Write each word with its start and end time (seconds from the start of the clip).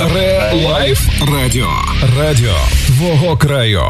Ре 0.00 0.52
Лайф 0.54 1.00
Радіо. 1.32 1.70
Радіо 2.18 2.54
твого 2.86 3.36
краю. 3.36 3.82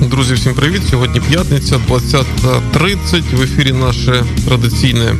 Друзі, 0.00 0.34
всім 0.34 0.54
привіт! 0.54 0.82
Сьогодні 0.90 1.20
п'ятниця, 1.20 1.76
20.30. 1.88 3.36
В 3.36 3.42
ефірі 3.42 3.72
наше 3.72 4.24
традиційне 4.46 5.14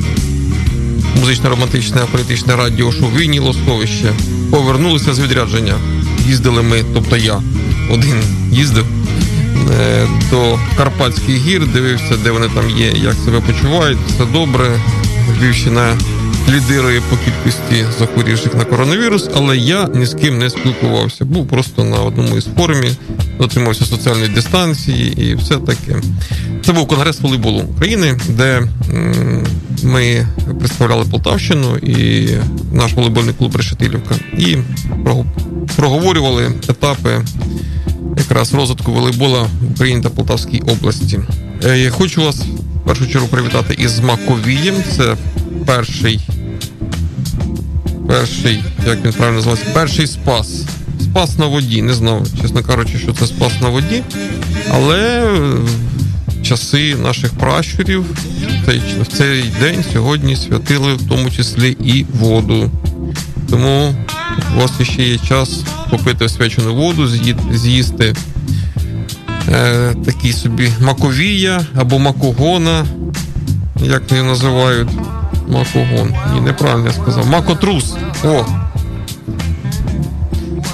музично-романтичне 1.20 2.06
політичне 2.12 2.56
радіо 2.56 2.92
шоу 2.92 3.08
Війні 3.16 3.38
Лосковище. 3.38 4.12
Повернулися 4.50 5.14
з 5.14 5.20
відрядження. 5.20 5.74
Їздили 6.26 6.62
ми, 6.62 6.84
тобто 6.94 7.16
я 7.16 7.42
один 7.90 8.22
їздив 8.52 8.97
до 10.30 10.58
Карпатських 10.76 11.36
гір, 11.36 11.66
дивився, 11.66 12.16
де 12.24 12.30
вони 12.30 12.48
там 12.48 12.70
є, 12.70 12.86
як 12.86 13.14
себе 13.24 13.40
почувають. 13.40 13.98
Все 14.08 14.24
добре. 14.32 14.80
Львівщина 15.40 15.96
лідирує 16.48 17.02
по 17.10 17.16
кількості 17.16 17.84
захворівших 17.98 18.54
на 18.54 18.64
коронавірус, 18.64 19.28
але 19.34 19.56
я 19.56 19.88
ні 19.94 20.06
з 20.06 20.14
ким 20.14 20.38
не 20.38 20.50
спілкувався. 20.50 21.24
Був 21.24 21.48
просто 21.48 21.84
на 21.84 21.96
одному 21.96 22.36
із 22.36 22.48
форумів, 22.56 22.96
дотримався 23.38 23.84
соціальної 23.84 24.28
дистанції 24.28 25.30
і 25.30 25.34
все 25.34 25.56
таке. 25.56 26.00
Це 26.64 26.72
був 26.72 26.88
конгрес 26.88 27.20
волейболу 27.20 27.58
України, 27.58 28.18
де 28.28 28.62
ми 29.82 30.26
представляли 30.58 31.04
Полтавщину 31.10 31.76
і 31.76 32.28
наш 32.72 32.92
волейбольний 32.92 33.34
клуб 33.34 33.56
Решетилівка. 33.56 34.14
І 34.38 34.56
проговорювали 35.76 36.52
етапи 36.68 37.10
якраз 38.30 38.54
розвитку 38.54 38.92
волейбола 38.92 39.46
Україні 39.70 40.02
та 40.02 40.08
Полтавській 40.08 40.60
області. 40.60 41.20
Е, 41.64 41.78
я 41.78 41.90
хочу 41.90 42.24
вас 42.24 42.36
в 42.36 42.86
першу 42.86 43.06
чергу 43.06 43.28
привітати 43.28 43.74
із 43.78 44.00
Маковієм. 44.00 44.74
Це 44.96 45.16
перший 45.66 46.20
перший, 48.08 48.62
як 48.86 49.04
він 49.04 49.12
правильно 49.12 49.36
називається, 49.36 49.66
перший 49.74 50.06
спас. 50.06 50.62
Спас 51.02 51.38
на 51.38 51.46
воді. 51.46 51.82
Не 51.82 51.94
знав, 51.94 52.26
чесно 52.42 52.62
кажучи, 52.62 52.98
що 52.98 53.12
це 53.12 53.26
спас 53.26 53.52
на 53.62 53.68
воді. 53.68 54.02
Але 54.70 55.30
часи 56.42 56.96
наших 56.96 57.34
пращурів 57.34 58.04
в 59.00 59.06
цей 59.06 59.44
день 59.60 59.84
сьогодні 59.92 60.36
святили 60.36 60.94
в 60.94 61.08
тому 61.08 61.30
числі 61.30 61.76
і 61.84 62.06
воду. 62.14 62.70
Тому 63.50 63.94
у 64.56 64.60
вас 64.60 64.82
ще 64.82 65.02
є 65.02 65.18
час 65.18 65.62
попити 65.90 66.24
освячену 66.24 66.74
воду, 66.74 67.08
з'їсти 67.52 68.14
е, 69.48 69.94
такий 70.04 70.32
собі 70.32 70.72
маковія 70.80 71.66
або 71.76 71.98
макогона, 71.98 72.86
як 73.82 74.12
її 74.12 74.22
називають. 74.22 74.88
Макогон. 75.48 76.14
Ні, 76.34 76.40
неправильно 76.40 76.86
я 76.86 76.92
сказав. 76.92 77.26
Макотрус. 77.26 77.94
О! 78.24 78.44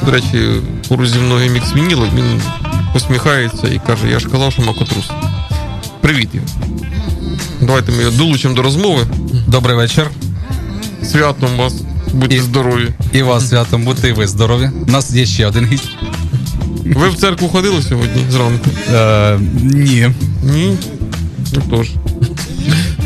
До 0.04 0.10
речі, 0.10 0.48
поруч 0.88 1.08
зі 1.08 1.18
мною 1.18 1.50
мікс 1.50 1.74
вініло, 1.74 2.08
він 2.14 2.42
посміхається 2.92 3.68
і 3.68 3.80
каже, 3.86 4.08
я 4.08 4.18
ж 4.18 4.28
казав, 4.28 4.52
що 4.52 4.62
макотрус. 4.62 5.10
Привіт. 6.00 6.28
Давайте 7.60 7.92
ми 7.92 7.98
його 7.98 8.16
долучимо 8.16 8.54
до 8.54 8.62
розмови. 8.62 9.06
Добрий 9.46 9.76
вечір. 9.76 10.10
Святом 11.02 11.56
вас. 11.56 11.74
Будьте 12.14 12.42
здорові. 12.42 12.88
І 13.12 13.22
вас 13.22 13.48
святом, 13.48 13.84
будьте 13.84 14.08
і 14.08 14.12
ви 14.12 14.26
здорові. 14.26 14.70
У 14.88 14.90
нас 14.90 15.10
є 15.12 15.26
ще 15.26 15.46
один 15.46 15.66
гість. 15.66 15.88
Ви 16.84 17.08
в 17.08 17.14
церкву 17.14 17.48
ходили 17.48 17.82
сьогодні 17.82 18.22
зранку? 18.30 18.70
Е, 18.94 19.38
Ні. 19.62 20.10
Ні? 20.42 20.76
Ну 21.54 21.62
тож. 21.70 21.90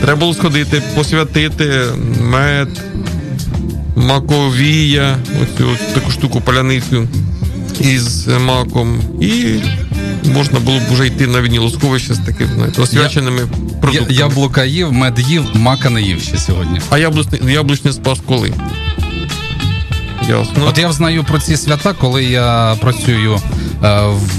Треба 0.03 0.21
було 0.21 0.35
сходити, 0.35 0.83
посвятити 0.95 1.85
мед, 2.23 2.69
маковія, 3.97 5.17
оцю 5.43 5.69
таку 5.95 6.11
штуку 6.11 6.41
паляницю 6.41 7.09
із 7.81 8.27
маком. 8.47 9.01
І 9.21 9.45
можна 10.35 10.61
було 10.61 10.79
б 10.79 10.83
вже 10.93 11.07
йти 11.07 11.27
на 11.27 11.41
вінілосховище 11.41 12.15
з 12.15 12.19
таким 12.19 12.49
знаєте, 12.57 12.83
освяченими 12.83 13.41
я. 13.93 14.07
Яблука 14.09 14.65
їв, 14.65 14.93
мед 14.93 15.19
їв, 15.29 15.45
мака 15.55 15.91
не 15.91 16.03
їв 16.03 16.21
ще 16.21 16.39
сьогодні. 16.39 16.81
А 16.91 16.99
яблучний, 16.99 17.41
яблучний 17.53 17.93
спас 17.93 18.19
коли? 18.27 18.53
Ясно. 20.29 20.67
От 20.67 20.79
я 20.79 20.93
знаю 20.93 21.25
про 21.25 21.39
ці 21.39 21.57
свята, 21.57 21.93
коли 21.93 22.25
я 22.25 22.77
працюю 22.81 23.35
е, 23.35 23.41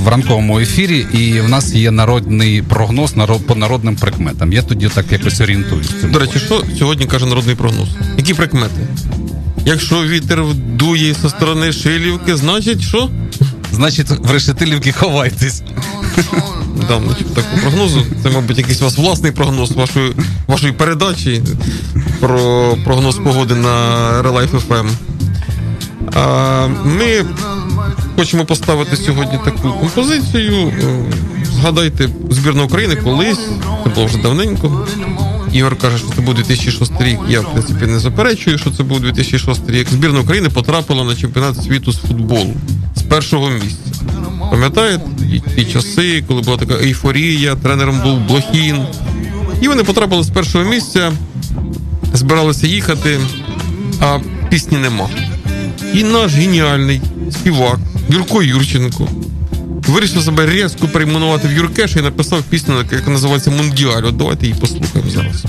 в 0.04 0.08
ранковому 0.08 0.60
ефірі, 0.60 1.08
і 1.14 1.42
в 1.42 1.50
нас 1.50 1.74
є 1.74 1.92
народний 1.92 2.62
прогноз 2.62 3.16
народ, 3.16 3.48
по 3.48 3.56
народним 3.56 3.96
прикметам. 3.96 4.54
Я 4.54 4.62
тоді 4.62 4.90
так 4.90 5.12
якось 5.12 5.42
орієнтуюсь. 5.42 5.90
До 6.04 6.20
речі, 6.20 6.40
що 6.40 6.64
сьогодні 6.80 7.06
каже 7.06 7.26
народний 7.26 7.56
прогноз? 7.56 7.88
Які 8.18 8.34
прикмети? 8.34 8.88
Якщо 9.66 10.04
вітер 10.04 10.44
дує 10.56 11.14
зі 11.14 11.30
сторони 11.30 11.72
шилівки, 11.72 12.36
значить 12.36 12.82
що? 12.82 13.10
Значить, 13.72 14.10
в 14.10 14.32
решетилівки 14.32 14.92
ховайтесь. 14.92 15.64
Да, 16.88 17.02
значить, 17.06 17.34
такого 17.34 17.58
прогнозу. 17.62 18.06
Це, 18.24 18.30
мабуть, 18.30 18.58
якийсь 18.58 18.82
у 18.82 18.84
вас 18.84 18.98
власний 18.98 19.32
прогноз 19.32 19.72
вашої 19.72 20.14
вашої 20.48 20.74
передачі 20.74 21.42
про 22.20 22.76
прогноз 22.86 23.16
погоди 23.16 23.56
на 23.56 23.70
Relife 24.24 24.68
FM. 24.68 24.90
Ми 26.86 27.26
хочемо 28.16 28.46
поставити 28.46 28.96
сьогодні 28.96 29.40
таку 29.46 29.74
композицію. 29.80 30.74
Згадайте 31.44 32.10
збірну 32.30 32.66
України 32.66 32.96
колись, 32.96 33.40
це 33.84 33.90
було 33.90 34.06
вже 34.06 34.18
давненько. 34.18 34.88
Ігор 35.54 35.76
каже, 35.76 35.98
що 35.98 36.08
це 36.16 36.22
був 36.22 36.34
2006 36.36 36.92
рік. 37.00 37.20
Я 37.30 37.42
в 37.42 37.52
принципі 37.52 37.86
не 37.86 38.00
заперечую, 38.00 38.58
що 38.58 38.72
це 38.72 38.84
був 38.84 39.00
2006 39.00 39.70
рік. 39.70 39.90
Збірна 39.90 40.20
України 40.20 40.50
потрапила 40.50 41.04
на 41.04 41.16
чемпіонат 41.16 41.64
світу 41.64 41.92
з 41.92 41.98
футболу 41.98 42.54
з 42.96 43.02
першого 43.02 43.50
місця. 43.50 43.94
Пам'ятаєте 44.52 45.06
ті 45.56 45.66
часи, 45.66 46.24
коли 46.28 46.42
була 46.42 46.58
така 46.58 46.74
ейфорія, 46.74 47.56
тренером 47.56 48.02
був 48.04 48.20
Блохін. 48.20 48.78
І 49.62 49.68
вони 49.68 49.84
потрапили 49.84 50.24
з 50.24 50.30
першого 50.30 50.66
місця, 50.66 51.12
збиралися 52.14 52.68
їхати, 52.68 53.20
а 54.02 54.20
пісні 54.50 54.78
нема. 54.78 55.10
І 55.94 56.04
наш 56.04 56.34
геніальний 56.34 57.02
співак 57.32 57.80
Юрко 58.10 58.44
Юрченко 58.44 59.08
вирішив 59.88 60.22
себе 60.22 60.46
різко 60.46 60.88
перейменувати 60.88 61.48
в 61.48 61.54
Юркеш 61.54 61.96
і 61.96 62.02
написав 62.02 62.44
пісню, 62.44 62.76
яка 62.92 63.12
називається 63.12 63.52
Мундіаль. 63.52 64.04
От 64.04 64.18
давайте 64.18 64.48
її 64.48 64.60
послухаємо 64.60 65.12
зараз. 65.12 65.46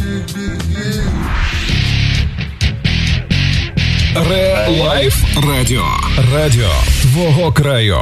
Реалайф 4.30 5.14
Радіо. 5.48 5.84
Радіо 6.32 6.70
твого 7.02 7.52
краю. 7.52 8.00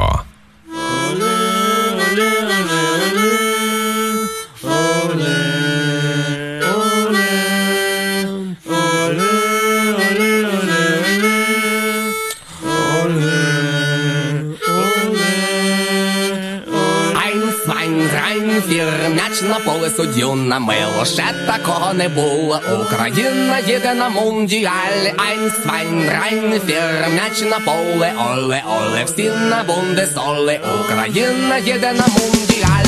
Мило, 19.79 19.89
суддю 19.89 20.35
на 20.35 20.55
мило, 20.55 21.05
ще 21.05 21.23
такого 21.47 21.93
не 21.93 22.09
було. 22.09 22.59
Україна 22.81 23.59
їде 23.59 23.93
на 23.93 24.09
мундіаль, 24.09 25.13
Eins, 25.17 25.63
zwei, 25.63 26.09
drei, 26.09 26.61
vier, 26.67 27.09
м'яч 27.13 27.41
на 27.41 27.59
поле, 27.59 28.13
оле, 28.31 28.63
оле, 28.67 29.03
всі 29.05 29.23
на 29.23 29.63
бундесоле. 29.63 30.59
Україна 30.85 31.57
їде 31.57 31.93
на 31.93 32.07
мундіаль, 32.07 32.78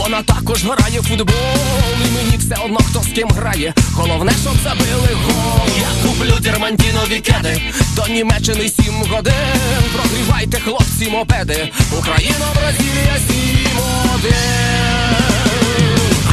вона 0.00 0.22
також 0.22 0.64
грає 0.64 1.00
в 1.00 1.04
футбол, 1.04 1.34
і 2.06 2.10
мені 2.10 2.36
все 2.36 2.56
одно 2.64 2.78
хто 2.78 3.02
з 3.02 3.06
ким 3.06 3.28
грає. 3.28 3.74
Головне, 3.92 4.32
щоб 4.42 4.52
забили 4.62 5.08
гол. 5.24 5.68
Я 5.78 6.08
куплю 6.08 6.38
дермантінові 6.40 7.20
кеди, 7.20 7.62
до 7.96 8.06
Німеччини 8.06 8.68
сім 8.68 8.94
годин. 9.10 9.32
Прогрівайте, 9.94 10.60
хлопці, 10.60 11.08
мопеди. 11.10 11.72
Україна, 11.98 12.46
Бразилія, 12.54 13.16
сім 13.28 13.78
один. 14.14 15.16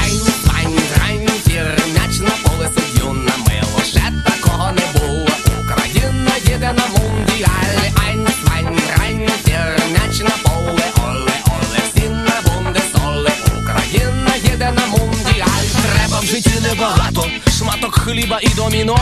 Ein, 0.04 0.74
ein, 1.08 1.30
vier, 1.48 1.84
м'яч 1.94 2.20
на 2.20 2.50
поле 2.50 2.70
суддю 2.76 3.14
на 3.14 3.33
мило. 3.33 3.82
Ще 3.92 4.14
такого 4.26 4.72
не 4.72 5.00
було. 5.00 5.28
Україна 5.66 6.32
їде 6.46 6.74
на 6.78 6.88
мундіаль. 6.88 7.92
Ein, 8.08 8.28
ein, 8.56 8.80
ein, 9.02 9.30
vier, 9.46 9.82
м'яч 9.92 10.20
на 10.20 10.36
поле, 10.44 10.84
прийде 14.58 14.82
на 14.82 14.88
мундіаль. 14.88 15.68
Треба 15.94 16.20
в 16.20 16.26
житті 16.26 16.54
небагато, 16.62 17.26
шматок 17.58 18.00
хліба 18.00 18.40
і 18.42 18.48
доміно. 18.48 18.98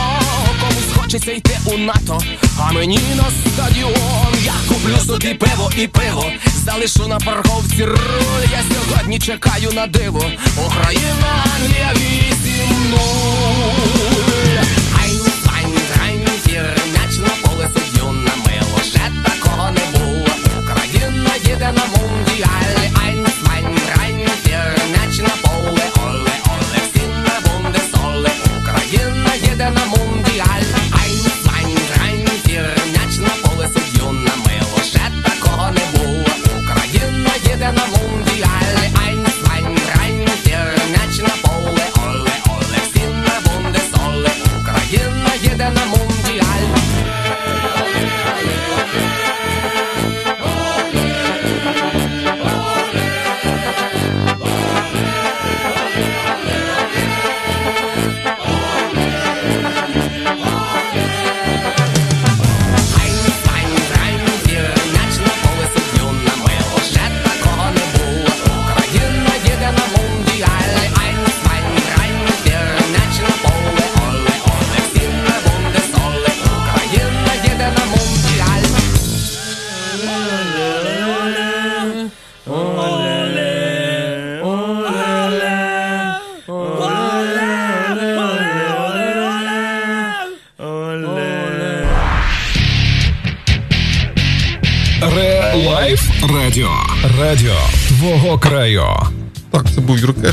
Комусь 0.60 0.92
хочеться 0.96 1.32
йти 1.32 1.58
у 1.66 1.78
НАТО, 1.78 2.20
а 2.60 2.72
мені 2.72 3.00
на 3.16 3.24
стадіон. 3.52 4.34
Я 4.44 4.54
куплю 4.68 4.98
собі 5.06 5.34
пиво 5.34 5.70
і 5.78 5.86
пиво. 5.86 6.24
Залишу 6.64 7.08
на 7.08 7.18
парковці 7.18 7.84
руль. 7.84 8.46
Я 8.52 8.62
сьогодні 8.74 9.18
чекаю 9.18 9.72
на 9.72 9.86
диво. 9.86 10.24
Україна 10.66 11.44
Англія 11.56 11.92
8-0 11.94 14.35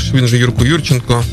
він 0.14 0.26
же 0.26 0.38
Юрко 0.38 0.64
Юрченко 0.64 1.24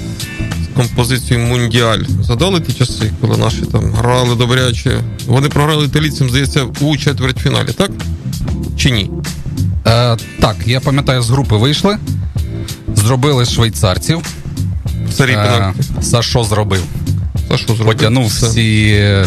з 0.63 0.77
композицією 0.77 1.45
Мундіаль. 1.47 2.03
Задали 2.21 2.61
ті 2.61 2.73
часи, 2.73 3.11
коли 3.21 3.37
наші 3.37 3.61
там 3.61 3.91
грали 3.91 4.35
добряче. 4.35 4.99
Вони 5.25 5.49
програли 5.49 5.85
італійцям, 5.85 6.29
здається, 6.29 6.63
у 6.81 6.97
четвертьфіналі, 6.97 7.69
так? 7.77 7.91
Чи 8.77 8.91
ні? 8.91 9.09
Е, 9.87 10.17
так, 10.39 10.55
я 10.65 10.79
пам'ятаю, 10.79 11.21
з 11.21 11.29
групи 11.29 11.55
вийшли, 11.55 11.97
зробили 12.95 13.45
швейцарців. 13.45 14.21
Е. 15.19 15.73
Сашо 16.01 16.43
зробив. 16.43 16.83
За 17.49 17.57
що 17.57 17.75
зробив? 17.75 17.85
Потягнув 17.85 18.27
Все. 18.27 18.47
всі, 18.47 19.25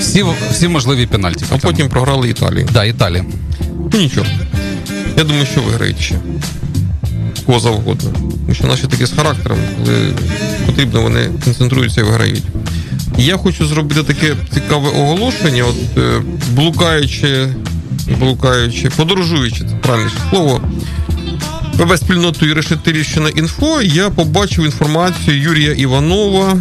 всі, 0.00 0.24
всі 0.50 0.68
можливі 0.68 1.06
пенальті. 1.06 1.44
А 1.50 1.56
потім 1.56 1.88
програли 1.88 2.28
Італії. 2.28 2.66
Да, 2.72 2.84
Італія. 2.84 3.24
Ну 3.92 3.98
нічого. 3.98 4.26
Я 5.16 5.24
думаю, 5.24 5.46
що 5.46 5.62
виграють 5.62 6.00
ще. 6.00 6.14
Кого 7.50 7.60
завгодно. 7.60 8.10
Тому 8.12 8.54
що 8.54 8.66
наші 8.66 8.82
такі 8.82 9.06
з 9.06 9.12
характером, 9.12 9.58
коли 9.84 10.14
потрібно, 10.66 11.02
вони 11.02 11.30
концентруються 11.44 12.00
і 12.00 12.04
виграють. 12.04 12.42
Я 13.18 13.36
хочу 13.36 13.66
зробити 13.66 14.02
таке 14.02 14.34
цікаве 14.54 14.88
оголошення, 14.88 15.64
от 15.64 15.98
е, 15.98 16.22
блукаючи, 16.52 17.48
блукаючи, 18.18 18.90
подорожуючи, 18.96 19.58
це 19.58 19.74
правильніше 19.82 20.16
слово. 20.30 20.60
ПВ 21.78 21.98
спільнотою 21.98 22.54
Решетилівщина 22.54 23.28
інфо 23.28 23.82
я 23.82 24.10
побачив 24.10 24.64
інформацію 24.64 25.40
Юрія 25.40 25.72
Іванова, 25.72 26.56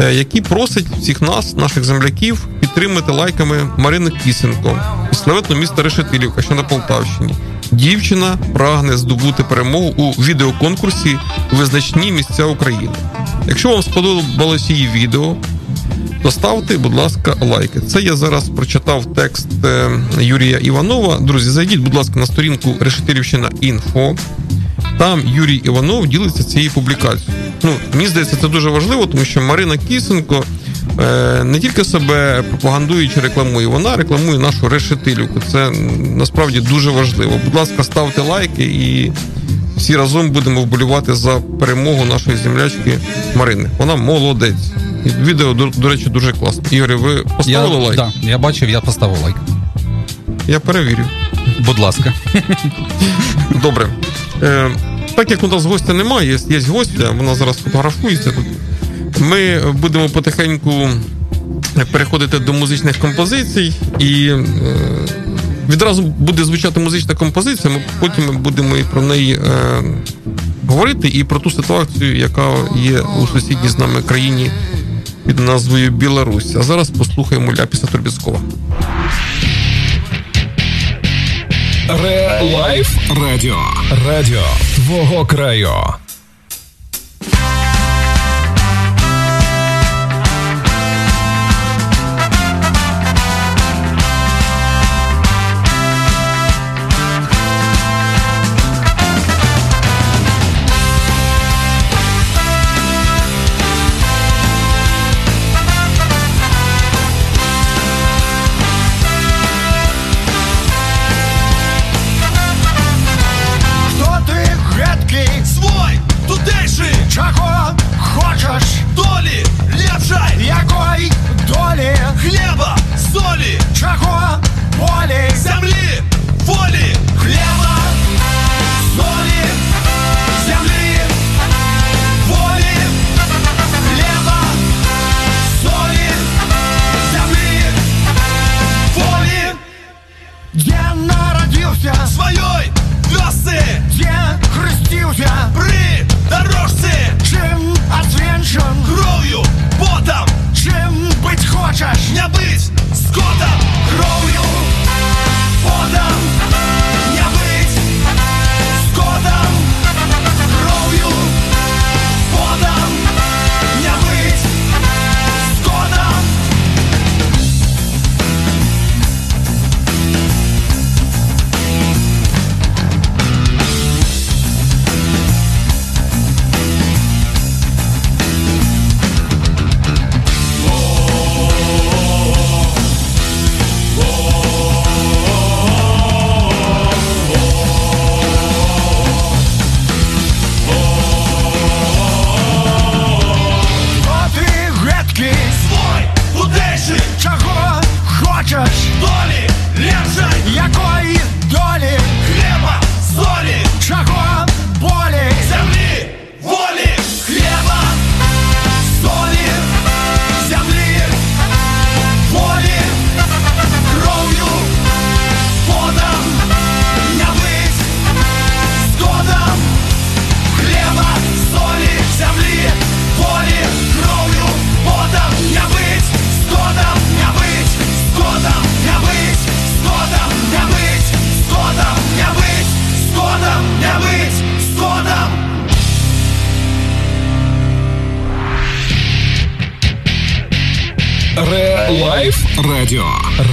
е, 0.00 0.14
який 0.14 0.40
просить 0.40 0.86
всіх 0.98 1.22
нас, 1.22 1.56
наших 1.56 1.84
земляків, 1.84 2.48
підтримати 2.60 3.12
лайками 3.12 3.68
Марину 3.76 4.10
Кісенко 4.10 4.82
із 5.12 5.18
славетного 5.18 5.60
міста 5.60 5.82
Решетилівка, 5.82 6.42
що 6.42 6.54
на 6.54 6.62
Полтавщині. 6.62 7.34
Дівчина 7.72 8.38
прагне 8.52 8.96
здобути 8.96 9.44
перемогу 9.44 9.94
у 9.96 10.10
відеоконкурсі 10.22 11.18
Визначні 11.52 12.12
місця 12.12 12.44
України. 12.44 12.94
Якщо 13.46 13.70
вам 13.70 13.82
сподобалось 13.82 14.70
її 14.70 14.88
відео, 14.94 15.36
то 16.22 16.30
ставте, 16.30 16.78
будь 16.78 16.94
ласка, 16.94 17.36
лайки. 17.40 17.80
Це 17.80 18.00
я 18.02 18.16
зараз 18.16 18.48
прочитав 18.48 19.14
текст 19.14 19.48
е, 19.64 19.90
Юрія 20.20 20.58
Іванова. 20.58 21.18
Друзі, 21.18 21.50
зайдіть, 21.50 21.80
будь 21.80 21.94
ласка, 21.94 22.20
на 22.20 22.26
сторінку 22.26 22.74
Решетилівщина 22.80 23.50
інфо. 23.60 24.16
Там 24.98 25.22
Юрій 25.26 25.56
Іванов 25.56 26.06
ділиться 26.06 26.44
цією 26.44 26.70
публікацією. 26.70 27.32
Ну, 27.62 27.72
мені 27.94 28.08
здається, 28.08 28.36
це 28.40 28.48
дуже 28.48 28.70
важливо, 28.70 29.06
тому 29.06 29.24
що 29.24 29.40
Марина 29.40 29.76
Кісенко 29.76 30.44
не 31.44 31.58
тільки 31.60 31.84
себе 31.84 32.42
пропагандуючи 32.48 33.20
рекламує, 33.20 33.66
вона 33.66 33.96
рекламує 33.96 34.38
нашу 34.38 34.68
решетилівку. 34.68 35.40
Це 35.52 35.70
насправді 36.16 36.60
дуже 36.60 36.90
важливо. 36.90 37.32
Будь 37.44 37.54
ласка, 37.54 37.84
ставте 37.84 38.20
лайки 38.22 38.62
і 38.64 39.12
всі 39.76 39.96
разом 39.96 40.30
будемо 40.30 40.60
вболівати 40.62 41.14
за 41.14 41.40
перемогу 41.60 42.04
нашої 42.04 42.36
землячки 42.36 42.98
Марини. 43.34 43.70
Вона 43.78 43.96
молодець. 43.96 44.54
Відео, 45.20 45.54
до, 45.54 45.66
до 45.66 45.88
речі, 45.88 46.06
дуже 46.10 46.32
класне. 46.32 46.62
Ігорі, 46.70 46.94
ви 46.94 47.12
Я, 47.14 47.22
поставили 47.22 47.76
лайк? 47.86 47.96
да, 47.96 48.12
я 48.22 48.38
бачив, 48.38 48.70
я 48.70 48.80
поставив 48.80 49.22
лайк. 49.22 49.36
Я 50.48 50.60
перевірю. 50.60 51.04
Будь 51.60 51.78
ласка. 51.78 52.12
Добре. 53.62 53.86
Е, 54.42 54.70
так 55.14 55.30
як 55.30 55.42
у 55.44 55.48
нас 55.48 55.64
гостя 55.64 55.92
немає, 55.92 56.28
є, 56.32 56.38
є 56.48 56.60
гостя, 56.60 57.10
вона 57.18 57.34
зараз 57.34 57.56
фотографується 57.56 58.30
тут. 58.30 58.44
Ми 59.20 59.72
будемо 59.72 60.08
потихеньку 60.08 60.88
переходити 61.92 62.38
до 62.38 62.52
музичних 62.52 62.98
композицій, 62.98 63.72
і 63.98 64.26
е, 64.26 64.44
відразу 65.68 66.02
буде 66.02 66.44
звучати 66.44 66.80
музична 66.80 67.14
композиція. 67.14 67.74
Ми 67.74 67.82
потім 68.00 68.38
будемо 68.38 68.76
і 68.76 68.82
про 68.82 69.02
неї 69.02 69.34
е, 69.34 69.82
говорити, 70.66 71.08
і 71.08 71.24
про 71.24 71.40
ту 71.40 71.50
ситуацію, 71.50 72.16
яка 72.16 72.54
є 72.76 73.00
у 73.00 73.26
сусідній 73.26 73.68
з 73.68 73.78
нами 73.78 74.02
країні 74.02 74.50
під 75.26 75.38
назвою 75.38 75.90
Білорусь. 75.90 76.56
А 76.56 76.62
зараз 76.62 76.90
послухаємо 76.90 77.52
Ляпіса 77.52 77.86
Трубецкого. 77.86 78.40
ReLife 82.02 82.96
Радіо. 83.22 83.58
Радіо 84.06 84.42
твого 84.76 85.26
краю. 85.26 85.70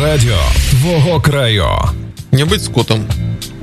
Радіо. 0.01 0.37
Твого 0.69 1.21
краю. 1.21 1.65
Не 2.31 2.45
бить 2.45 2.63
скотом. 2.63 3.05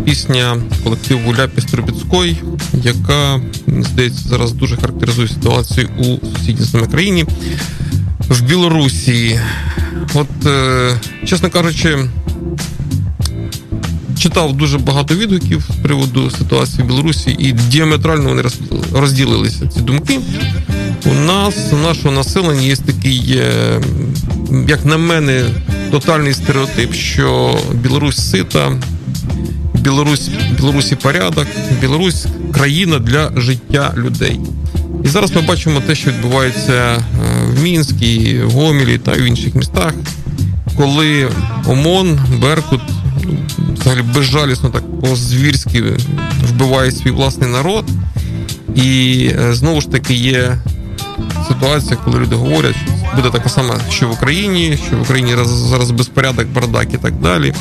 Пісня 0.05 0.57
колективу 0.85 1.35
Ляпіс 1.39 1.65
Трубіцької, 1.65 2.37
яка, 2.83 3.41
здається, 3.67 4.29
зараз 4.29 4.53
дуже 4.53 4.77
характеризує 4.77 5.29
ситуацію 5.29 5.89
у 5.99 6.27
сусідній 6.37 6.67
нами 6.75 6.87
країні 6.87 7.25
в 8.29 8.43
Білорусі. 8.43 9.41
От, 10.15 10.47
е, 10.47 10.91
чесно 11.27 11.51
кажучи, 11.51 11.99
читав 14.19 14.53
дуже 14.53 14.79
багато 14.79 15.15
відгуків 15.15 15.65
з 15.71 15.83
приводу 15.83 16.31
ситуації 16.31 16.83
в 16.83 16.87
Білорусі, 16.87 17.37
і 17.39 17.53
діаметрально 17.53 18.29
вони 18.29 18.43
розділилися 18.93 19.67
ці 19.67 19.81
думки. 19.81 20.21
У 21.07 21.15
нас, 21.15 21.55
у 21.73 21.77
нашого 21.77 22.15
населення, 22.15 22.61
є 22.61 22.77
такий, 22.77 23.39
е, 23.39 23.81
як 24.69 24.85
на 24.85 24.97
мене, 24.97 25.45
тотальний 25.95 26.35
стереотип, 26.35 26.95
що 26.95 27.59
Білорусь 27.73 28.31
сита, 28.31 28.73
Білорусь, 29.75 30.31
Білорусі 30.57 30.97
порядок, 30.97 31.47
Білорусь 31.81 32.27
країна 32.55 32.99
для 32.99 33.33
життя 33.37 33.95
людей. 33.97 34.41
І 35.05 35.09
зараз 35.09 35.33
ми 35.37 35.43
бачимо 35.43 35.83
те, 35.87 35.95
що 35.95 36.11
відбувається 36.11 36.73
е, 36.73 37.03
в 37.47 37.63
Мінській, 37.63 38.41
Гомілі 38.45 38.99
та 38.99 39.13
в 39.13 39.21
інших 39.21 39.55
містах, 39.55 39.95
коли 40.77 41.29
ОМОН, 41.67 42.19
Беркут 42.43 42.81
взагалі 43.81 44.03
безжалісно 44.15 44.71
так 44.71 45.01
по-звірськи 45.01 45.83
вбиває 46.49 46.93
свій 46.93 47.11
власний 47.11 47.51
народ. 47.51 47.85
І 48.77 49.31
е, 49.41 49.55
знову 49.55 49.81
ж 49.81 49.91
таки 49.91 50.15
є 50.15 50.59
ситуація, 51.49 51.97
коли 52.05 52.19
люди 52.19 52.37
говорять, 52.37 52.77
буде 53.17 53.31
така 53.31 53.49
сама, 53.49 53.81
що 53.91 54.09
в 54.09 54.13
Україні, 54.13 54.79
що 54.87 54.97
в 54.97 55.03
Україні 55.03 55.35
зараз 55.71 55.91
безпорядок, 55.91 56.47
бардак 56.47 56.95
і 56.95 56.97
так 56.97 57.15
далі. 57.21 57.55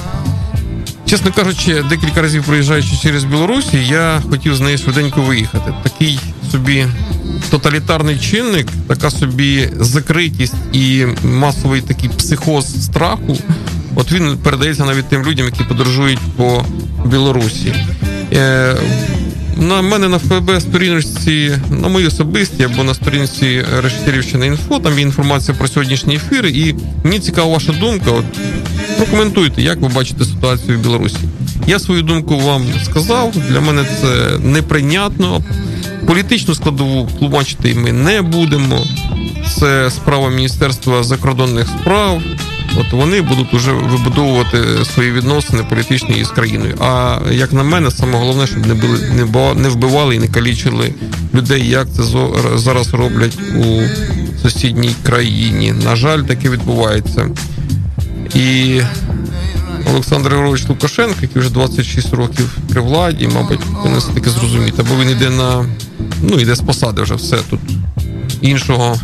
Чесно 1.05 1.31
кажучи, 1.31 1.83
декілька 1.89 2.21
разів 2.21 2.43
проїжджаючи 2.43 2.97
через 3.01 3.23
Білорусі, 3.23 3.77
я 3.85 4.21
хотів 4.29 4.55
з 4.55 4.59
неї 4.61 4.77
швиденько 4.77 5.21
виїхати. 5.21 5.73
Такий 5.83 6.19
собі 6.51 6.87
тоталітарний 7.49 8.19
чинник, 8.19 8.67
така 8.87 9.11
собі 9.11 9.69
закритість 9.79 10.55
і 10.73 11.05
масовий 11.23 11.81
такий 11.81 12.09
психоз 12.09 12.83
страху. 12.85 13.37
От 13.95 14.11
він 14.11 14.37
передається 14.37 14.85
навіть 14.85 15.09
тим 15.09 15.23
людям, 15.23 15.45
які 15.45 15.63
подорожують 15.63 16.19
по 16.37 16.65
Білорусі. 17.05 17.75
Е, 18.33 18.75
на 19.57 19.81
мене 19.81 20.07
на 20.09 20.19
ФБ 20.19 20.61
сторіночці, 20.61 21.57
на 21.69 21.87
моїй 21.87 22.07
особисті 22.07 22.63
або 22.63 22.83
на 22.83 22.93
сторінці 22.93 23.65
Решетірівщина 23.81 24.45
інфо, 24.45 24.79
там 24.79 24.93
є 24.93 25.01
інформація 25.01 25.57
про 25.57 25.67
сьогоднішній 25.67 26.15
ефір, 26.15 26.45
і 26.45 26.75
мені 27.03 27.19
цікава 27.19 27.53
ваша 27.53 27.71
думка. 27.71 28.11
От 28.11 28.25
Прокоментуйте, 28.97 29.61
як 29.61 29.81
ви 29.81 29.87
бачите 29.87 30.25
ситуацію 30.25 30.79
в 30.79 30.81
Білорусі. 30.81 31.17
Я 31.67 31.79
свою 31.79 32.01
думку 32.01 32.39
вам 32.39 32.65
сказав. 32.85 33.33
Для 33.49 33.61
мене 33.61 33.85
це 34.01 34.37
неприйнятно. 34.39 35.43
Політичну 36.07 36.55
складову 36.55 37.09
тлумачити 37.19 37.75
ми 37.75 37.91
не 37.91 38.21
будемо. 38.21 38.85
Це 39.59 39.91
справа 39.91 40.29
Міністерства 40.29 41.03
закордонних 41.03 41.67
справ. 41.67 42.21
От 42.77 42.91
вони 42.91 43.21
будуть 43.21 43.53
вже 43.53 43.71
вибудовувати 43.71 44.57
свої 44.93 45.11
відносини 45.11 45.63
політичні 45.69 46.15
із 46.15 46.27
країною. 46.27 46.75
А 46.79 47.19
як 47.31 47.53
на 47.53 47.63
мене, 47.63 47.91
саме 47.91 48.19
головне, 48.19 48.47
щоб 48.47 48.67
не 48.67 48.73
були 48.73 48.99
не 48.99 49.53
не 49.61 49.69
вбивали 49.69 50.15
і 50.15 50.19
не 50.19 50.27
калічили 50.27 50.93
людей, 51.33 51.69
як 51.69 51.87
це 51.95 52.03
зараз 52.55 52.93
роблять 52.93 53.37
у 53.55 53.81
сусідній 54.41 54.95
країні. 55.03 55.73
На 55.85 55.95
жаль, 55.95 56.19
таке 56.19 56.49
відбувається. 56.49 57.29
І 58.35 58.81
Олександр 59.91 60.29
Григорович 60.29 60.69
Лукашенко, 60.69 61.15
який 61.21 61.41
вже 61.41 61.49
26 61.49 62.13
років 62.13 62.57
при 62.69 62.81
владі, 62.81 63.29
мабуть, 63.35 63.59
повинен 63.59 64.01
таки 64.13 64.29
зрозуміти, 64.29 64.83
бо 64.89 65.03
він 65.03 65.09
йде 65.09 65.29
на 65.29 65.65
ну 66.21 66.39
йде 66.39 66.55
з 66.55 66.59
посади 66.59 67.01
вже 67.01 67.15
все 67.15 67.37
тут. 67.49 67.59
Іншого, 68.41 68.95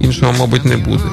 іншого, 0.00 0.34
мабуть, 0.38 0.64
не 0.64 0.76
буде. 0.76 1.04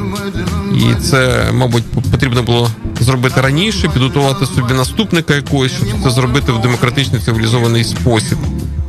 І 0.75 1.01
це, 1.01 1.49
мабуть, 1.53 1.83
потрібно 2.11 2.43
було 2.43 2.71
зробити 2.99 3.41
раніше, 3.41 3.89
підготувати 3.89 4.45
собі 4.45 4.73
наступника 4.73 5.35
якогось, 5.35 5.71
щоб 5.71 6.03
це 6.03 6.09
зробити 6.09 6.51
в 6.51 6.61
демократичний 6.61 7.21
цивілізований 7.21 7.83
спосіб, 7.83 8.38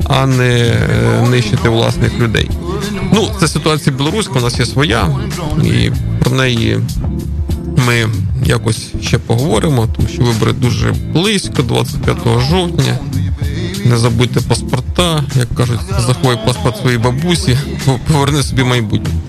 а 0.04 0.26
не 0.26 0.58
е, 0.58 1.28
нищити 1.30 1.68
власних 1.68 2.18
людей. 2.18 2.50
Ну, 3.12 3.28
це 3.40 3.48
ситуація 3.48 3.96
білоруська, 3.96 4.38
у 4.38 4.42
нас 4.42 4.58
є 4.58 4.66
своя, 4.66 5.08
і 5.64 5.90
про 6.20 6.36
неї 6.36 6.78
ми 7.86 8.08
якось 8.44 8.88
ще 9.00 9.18
поговоримо, 9.18 9.88
тому 9.96 10.08
що 10.08 10.22
вибори 10.22 10.52
дуже 10.52 10.94
близько, 11.12 11.62
25 11.62 12.16
жовтня. 12.50 12.98
Не 13.84 13.96
забудьте 13.96 14.40
паспорта, 14.40 15.24
як 15.36 15.54
кажуть, 15.54 15.80
заховай 16.06 16.38
паспорт 16.46 16.76
своїй 16.76 16.98
бабусі, 16.98 17.58
поверни 18.12 18.42
собі 18.42 18.64
майбутнє. 18.64 19.19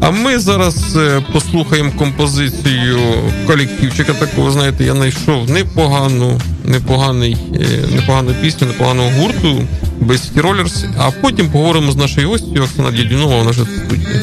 А 0.00 0.10
ми 0.10 0.38
зараз 0.38 0.96
е, 0.96 1.22
послухаємо 1.32 1.92
композицію 1.98 2.98
колективчика. 3.46 4.14
Такого, 4.14 4.50
знаєте, 4.50 4.84
я 4.84 4.94
знайшов 4.94 5.50
непогану, 5.50 6.40
непоганий, 6.64 7.36
е, 7.54 7.94
непогану 7.94 8.34
пісню, 8.42 8.66
непоганого 8.66 9.10
гурту 9.10 9.68
без 10.00 10.32
Rollers, 10.36 10.88
а 10.98 11.10
потім 11.10 11.50
поговоримо 11.50 11.92
з 11.92 11.96
нашою 11.96 12.28
гостю 12.28 12.62
Оксана 12.62 12.90
вже 13.50 13.62
в 13.62 13.68
студії. 13.68 14.20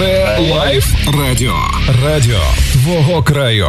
Re 0.00 0.38
Life 0.50 0.86
Радіо. 1.18 1.56
Радіо 2.04 2.40
твого 2.72 3.22
краю. 3.22 3.68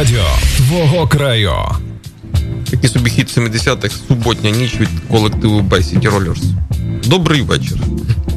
Радіо 0.00 0.24
твого 0.56 1.06
краю. 1.06 1.52
Такий 2.70 2.90
собі 2.90 3.10
хід 3.10 3.26
70-х 3.36 3.96
суботня 4.08 4.50
ніч 4.50 4.74
від 4.80 4.88
колективу 5.10 5.60
City 5.60 6.10
Rollers. 6.10 6.42
Добрий 7.06 7.42
вечір. 7.42 7.78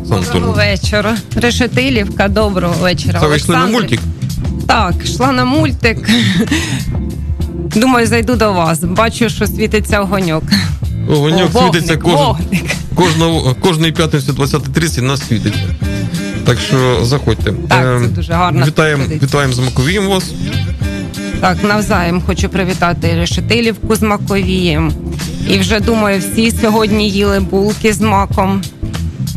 Доброго 0.06 0.52
вечора. 0.52 1.18
Решетилівка, 1.36 2.28
доброго 2.28 2.74
вечора. 2.82 3.20
Це 3.20 3.28
ви 3.28 3.36
йшли 3.36 3.56
на 3.56 3.66
мультик? 3.66 4.00
Так, 4.68 4.94
йшла 5.04 5.32
на 5.32 5.46
мультик. 5.46 6.10
Думаю, 7.76 8.08
зайду 8.08 8.36
до 8.36 8.54
вас. 8.54 8.80
Бачу, 8.80 9.30
що 9.30 9.48
світиться 9.48 10.00
огоньок. 10.00 10.44
Огоньок 11.10 11.50
О, 11.54 11.60
світиться 11.60 11.98
кожен, 11.98 12.36
кожного, 12.96 13.56
кожної 13.56 13.92
п'ятниці 13.92 14.32
20.30 14.32 15.02
нас 15.02 15.28
світиться. 15.28 15.76
Так 16.46 16.58
що 16.60 17.06
заходьте. 17.06 17.54
Так, 17.70 17.84
це 17.84 17.96
Ем, 17.96 18.14
дуже 18.14 18.34
гарна 18.34 18.66
Вітаємо, 18.66 19.04
вітаємо 19.24 19.54
з 19.54 19.60
Маковієм 19.60 20.08
вас. 20.08 20.32
Так, 21.44 21.64
навзаєм 21.64 22.22
хочу 22.26 22.50
привітати 22.50 23.16
Решетилівку 23.16 23.96
з 23.96 24.02
Маковієм. 24.02 24.94
І 25.50 25.58
вже 25.60 25.80
думаю, 25.80 26.20
всі 26.20 26.52
сьогодні 26.52 27.10
їли 27.10 27.40
булки 27.40 27.94
з 27.94 28.02
маком. 28.02 28.62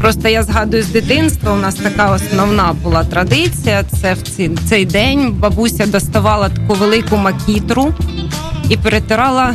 Просто 0.00 0.28
я 0.28 0.42
згадую 0.42 0.82
з 0.82 0.86
дитинства, 0.88 1.52
у 1.52 1.56
нас 1.56 1.74
така 1.74 2.10
основна 2.14 2.72
була 2.82 3.04
традиція. 3.04 3.84
Це 4.00 4.14
в 4.14 4.22
ці- 4.22 4.50
цей 4.68 4.84
день 4.84 5.32
бабуся 5.32 5.86
доставала 5.86 6.48
таку 6.48 6.74
велику 6.74 7.16
макітру 7.16 7.94
і 8.68 8.76
перетирала 8.76 9.54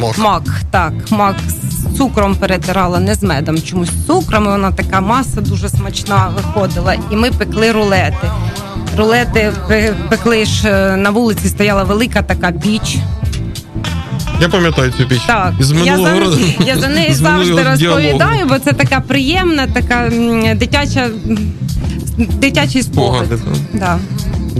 Мах. 0.00 0.18
Мак, 0.18 0.42
так, 0.70 0.92
мак 1.10 1.36
з 1.70 1.96
цукром 1.98 2.34
перетирала, 2.36 3.00
не 3.00 3.14
з 3.14 3.22
медом, 3.22 3.62
чомусь 3.62 3.88
з 3.90 4.06
цукром. 4.06 4.44
і 4.44 4.48
Вона 4.48 4.72
така 4.72 5.00
маса 5.00 5.40
дуже 5.40 5.68
смачна 5.68 6.28
виходила. 6.36 6.94
І 7.10 7.16
ми 7.16 7.30
пекли 7.30 7.72
рулети. 7.72 8.30
Рулети 8.98 9.52
пекли 10.10 10.44
ж 10.44 10.68
е, 10.68 10.96
на 10.96 11.10
вулиці, 11.10 11.48
стояла 11.48 11.82
велика 11.84 12.22
така 12.22 12.52
піч. 12.52 12.96
Я 14.40 14.48
пам'ятаю 14.48 14.92
цю 14.98 15.06
піч. 15.08 15.20
Так, 15.26 15.52
Із 15.60 15.72
я 15.72 15.78
минулого 15.78 16.14
за, 16.14 16.20
року. 16.20 16.36
я 16.66 16.76
за 16.78 16.88
неї 16.88 17.14
завжди 17.14 17.54
діалогу. 17.54 17.70
розповідаю, 17.70 18.46
бо 18.48 18.58
це 18.58 18.72
така 18.72 19.00
приємна, 19.00 19.66
така 19.66 20.10
дитяча, 20.54 21.08
дитячий 22.18 22.82
спогад. 22.82 23.26
Да. 23.72 23.98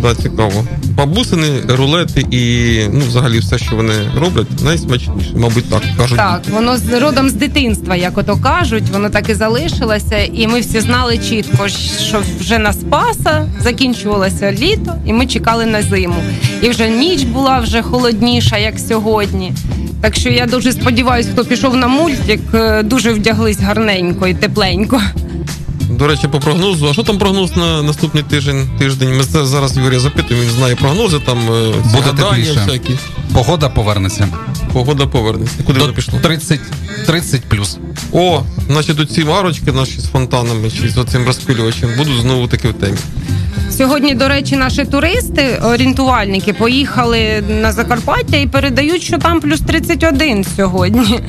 Да, 0.03 0.15
цікаво. 0.15 0.65
Бабусини, 0.85 1.49
рулети 1.69 2.21
і 2.31 2.81
ну, 2.93 3.01
взагалі 3.09 3.39
все, 3.39 3.59
що 3.59 3.77
вони 3.77 3.95
роблять, 4.17 4.47
найсмачніше. 4.65 5.31
Мабуть, 5.37 5.71
так 5.71 5.83
кажуть. 5.97 6.17
Так, 6.17 6.43
воно 6.51 6.77
з 6.77 7.01
родом 7.01 7.29
з 7.29 7.33
дитинства, 7.33 7.97
як 7.97 8.19
ото 8.19 8.37
кажуть, 8.37 8.85
воно 8.93 9.11
так 9.11 9.29
і 9.29 9.35
залишилося. 9.35 10.19
І 10.33 10.47
ми 10.47 10.61
всі 10.61 10.81
знали 10.81 11.19
чітко, 11.19 11.69
що 12.09 12.23
вже 12.41 12.59
на 12.59 12.73
Спаса 12.73 13.47
закінчувалося 13.61 14.53
літо, 14.53 14.95
і 15.07 15.13
ми 15.13 15.27
чекали 15.27 15.67
на 15.67 15.83
зиму. 15.83 16.23
І 16.63 16.69
вже 16.69 16.89
ніч 16.89 17.23
була 17.23 17.59
вже 17.59 17.83
холодніша, 17.83 18.59
як 18.59 18.79
сьогодні. 18.79 19.53
Так 20.01 20.15
що 20.15 20.29
я 20.29 20.47
дуже 20.47 20.73
сподіваюся, 20.73 21.31
хто 21.33 21.45
пішов 21.45 21.77
на 21.77 21.89
мультик, 21.89 22.41
е, 22.55 22.83
дуже 22.83 23.13
вдяглись 23.13 23.61
гарненько 23.61 24.27
і 24.27 24.35
тепленько. 24.35 25.01
До 25.89 26.07
речі, 26.07 26.29
по 26.29 26.41
прогнозу. 26.41 26.89
А 26.89 26.93
що 26.93 27.03
там 27.03 27.19
прогноз 27.19 27.57
на 27.57 27.83
наступний 27.83 28.23
тиждень? 28.23 28.69
тиждень? 28.79 29.17
Ми 29.17 29.25
це 29.25 29.47
зараз 29.47 29.77
Юрія 29.77 30.01
запитуємо, 30.01 30.47
він 30.47 30.53
знає 30.53 30.77
прогнози, 30.77 31.19
там 31.27 31.39
е, 31.39 31.75
Буде 31.95 32.23
тепліше. 32.23 32.63
всякі. 32.67 32.99
Погода 33.33 33.69
повернеться. 33.69 34.29
Погода 34.73 35.07
повернеться. 35.07 35.55
Куди 35.67 35.81
вона 35.81 35.93
пішла? 35.93 36.19
30, 36.19 36.61
30 37.07 37.43
плюс. 37.43 37.79
О, 38.13 38.43
значить, 38.71 39.13
ці 39.13 39.23
арочки 39.23 39.73
наші 39.73 40.01
з 40.01 40.05
фонтанами 40.09 40.71
чи 40.71 40.89
з 40.89 40.99
оцим 40.99 41.27
розпилювачем 41.27 41.91
будуть 41.99 42.21
знову 42.21 42.47
таки 42.49 42.69
в 42.69 42.75
темі. 42.75 42.97
Сьогодні, 43.79 44.15
до 44.15 44.29
речі, 44.29 44.57
наші 44.57 44.85
туристи, 44.85 45.61
орієнтувальники, 45.65 46.53
поїхали 46.53 47.45
на 47.63 47.73
Закарпаття 47.73 48.37
і 48.37 48.47
передають, 48.47 49.03
що 49.03 49.19
там 49.19 49.41
плюс 49.41 49.61
31 49.61 50.45
сьогодні. 50.57 51.21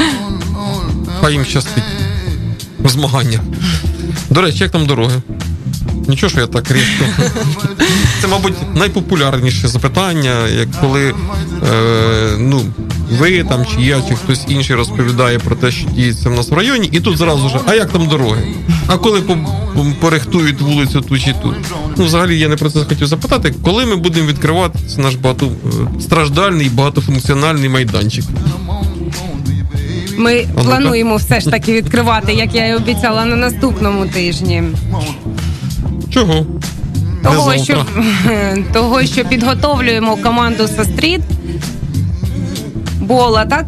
Хай 1.21 1.33
їм 1.33 1.45
щастить. 1.45 1.83
У 2.83 2.89
змаганнях. 2.89 3.41
До 4.29 4.41
речі, 4.41 4.57
як 4.63 4.71
там 4.71 4.85
дороги? 4.85 5.21
Нічого, 6.07 6.29
що 6.29 6.39
я 6.39 6.47
так 6.47 6.71
різко. 6.71 7.05
Це, 8.21 8.27
мабуть, 8.27 8.53
найпопулярніше 8.75 9.67
запитання, 9.67 10.47
як 10.47 10.71
коли 10.81 11.07
е, 11.09 11.13
ну, 12.37 12.61
ви 13.19 13.43
там, 13.43 13.65
чи 13.65 13.81
я, 13.81 14.01
чи 14.09 14.15
хтось 14.15 14.45
інший 14.47 14.75
розповідає 14.75 15.39
про 15.39 15.55
те, 15.55 15.71
що 15.71 15.89
діється 15.89 16.29
в 16.29 16.33
нас 16.33 16.49
в 16.49 16.53
районі, 16.53 16.89
і 16.91 16.99
тут 16.99 17.17
зразу 17.17 17.49
ж, 17.49 17.55
а 17.65 17.73
як 17.75 17.89
там 17.91 18.07
дороги? 18.07 18.41
А 18.87 18.97
коли 18.97 19.21
по- 19.21 19.37
по- 19.75 19.85
порихтують 19.99 20.61
вулицю 20.61 21.01
ту 21.01 21.19
чи 21.19 21.33
ту? 21.33 21.55
Ну, 21.97 22.05
взагалі, 22.05 22.39
я 22.39 22.47
не 22.47 22.55
про 22.55 22.69
це 22.69 22.79
хотів 22.79 23.07
запитати, 23.07 23.53
коли 23.63 23.85
ми 23.85 23.95
будемо 23.95 24.27
відкривати 24.27 24.79
наш 24.97 25.15
багато, 25.15 25.45
е, 25.45 26.01
страждальний 26.01 26.69
багатофункціональний 26.69 27.69
майданчик? 27.69 28.25
Ми 30.19 30.45
плануємо 30.63 31.15
все 31.15 31.39
ж 31.39 31.49
таки 31.49 31.73
відкривати, 31.73 32.33
як 32.33 32.55
я 32.55 32.65
і 32.65 32.75
обіцяла 32.75 33.25
на 33.25 33.35
наступному 33.35 34.05
тижні. 34.05 34.63
Чого? 36.13 36.45
Того, 37.23 37.51
Не 37.51 37.63
що, 37.63 37.85
того, 38.73 39.03
що 39.03 39.25
підготовлюємо 39.25 40.17
команду 40.17 40.67
со 40.67 40.83
стріт. 40.83 41.21
Бола, 43.01 43.45
так? 43.45 43.65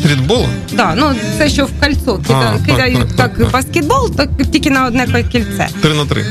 Стрітбола? 0.00 0.48
Да, 0.72 0.94
ну 0.94 1.06
це 1.38 1.48
що 1.48 1.66
в 1.66 1.70
кольцо 1.80 2.18
кида, 2.18 2.52
А, 2.52 2.52
так, 2.58 2.66
кидають 2.66 2.98
так, 2.98 3.08
так, 3.08 3.16
так, 3.16 3.38
так. 3.38 3.50
баскетбол, 3.50 4.10
так 4.16 4.28
тільки 4.52 4.70
на 4.70 4.86
одне 4.86 5.24
кільце. 5.32 5.68
Три 5.82 5.94
на 5.94 6.04
три. 6.04 6.24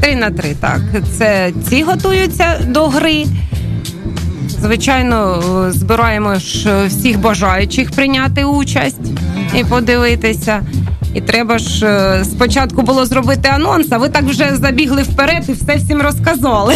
Три 0.00 0.16
на 0.16 0.30
три, 0.30 0.54
так. 0.60 0.80
Це 1.18 1.52
ці 1.68 1.82
готуються 1.82 2.60
до 2.68 2.86
гри. 2.88 3.26
Звичайно, 4.62 5.42
е, 5.68 5.72
збираємо 5.72 6.34
ж 6.34 6.84
всіх 6.86 7.20
бажаючих 7.20 7.90
прийняти 7.90 8.44
участь 8.44 9.00
і 9.56 9.64
подивитися. 9.64 10.62
І 11.14 11.20
треба 11.20 11.58
ж 11.58 11.86
е, 11.86 12.24
спочатку 12.24 12.82
було 12.82 13.06
зробити 13.06 13.48
анонс, 13.48 13.86
а 13.90 13.98
ви 13.98 14.08
так 14.08 14.24
вже 14.24 14.56
забігли 14.56 15.02
вперед 15.02 15.44
і 15.48 15.52
все 15.52 15.76
всім 15.76 16.02
розказали. 16.02 16.74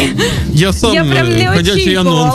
Я 0.53 0.73
сам 0.73 0.95
Я 0.95 1.05
прям 1.05 1.27
е, 1.27 1.37
не 1.37 1.49
ходячий 1.57 1.97
анонс. 1.97 2.35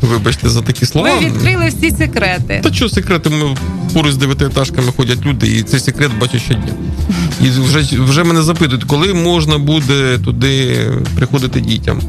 Вибачте 0.00 0.48
за 0.48 0.62
такі 0.62 0.86
слова. 0.86 1.14
Ви 1.14 1.26
відкрили 1.26 1.68
всі 1.68 1.90
секрети. 1.90 2.60
Та 2.64 2.72
що 2.72 2.88
секрети, 2.88 3.30
ми 3.30 3.56
поруч 3.94 4.12
з 4.12 4.16
дев'ятиетажками 4.16 4.92
ходять 4.96 5.26
люди, 5.26 5.46
і 5.46 5.62
цей 5.62 5.80
секрет 5.80 6.10
бачу 6.20 6.38
щодня. 6.38 6.72
І 7.40 7.48
вже, 7.48 8.02
вже 8.04 8.24
мене 8.24 8.42
запитують, 8.42 8.84
коли 8.84 9.14
можна 9.14 9.58
буде 9.58 10.18
туди 10.18 10.78
приходити 11.16 11.60
дітям. 11.60 12.00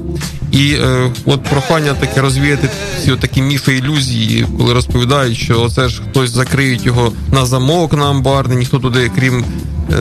І 0.51 0.73
е, 0.73 1.11
от 1.25 1.43
прохання 1.43 1.93
таке 1.93 2.21
розвіяти 2.21 2.69
всі 2.99 3.15
такі 3.15 3.41
міфи, 3.41 3.77
ілюзії, 3.77 4.47
коли 4.57 4.73
розповідають, 4.73 5.37
що 5.37 5.69
це 5.69 5.89
ж 5.89 6.01
хтось 6.09 6.29
закриють 6.29 6.85
його 6.85 7.13
на 7.31 7.45
замок 7.45 7.93
на 7.93 8.09
амбарний, 8.09 8.57
ніхто 8.57 8.79
туди, 8.79 9.11
крім 9.15 9.45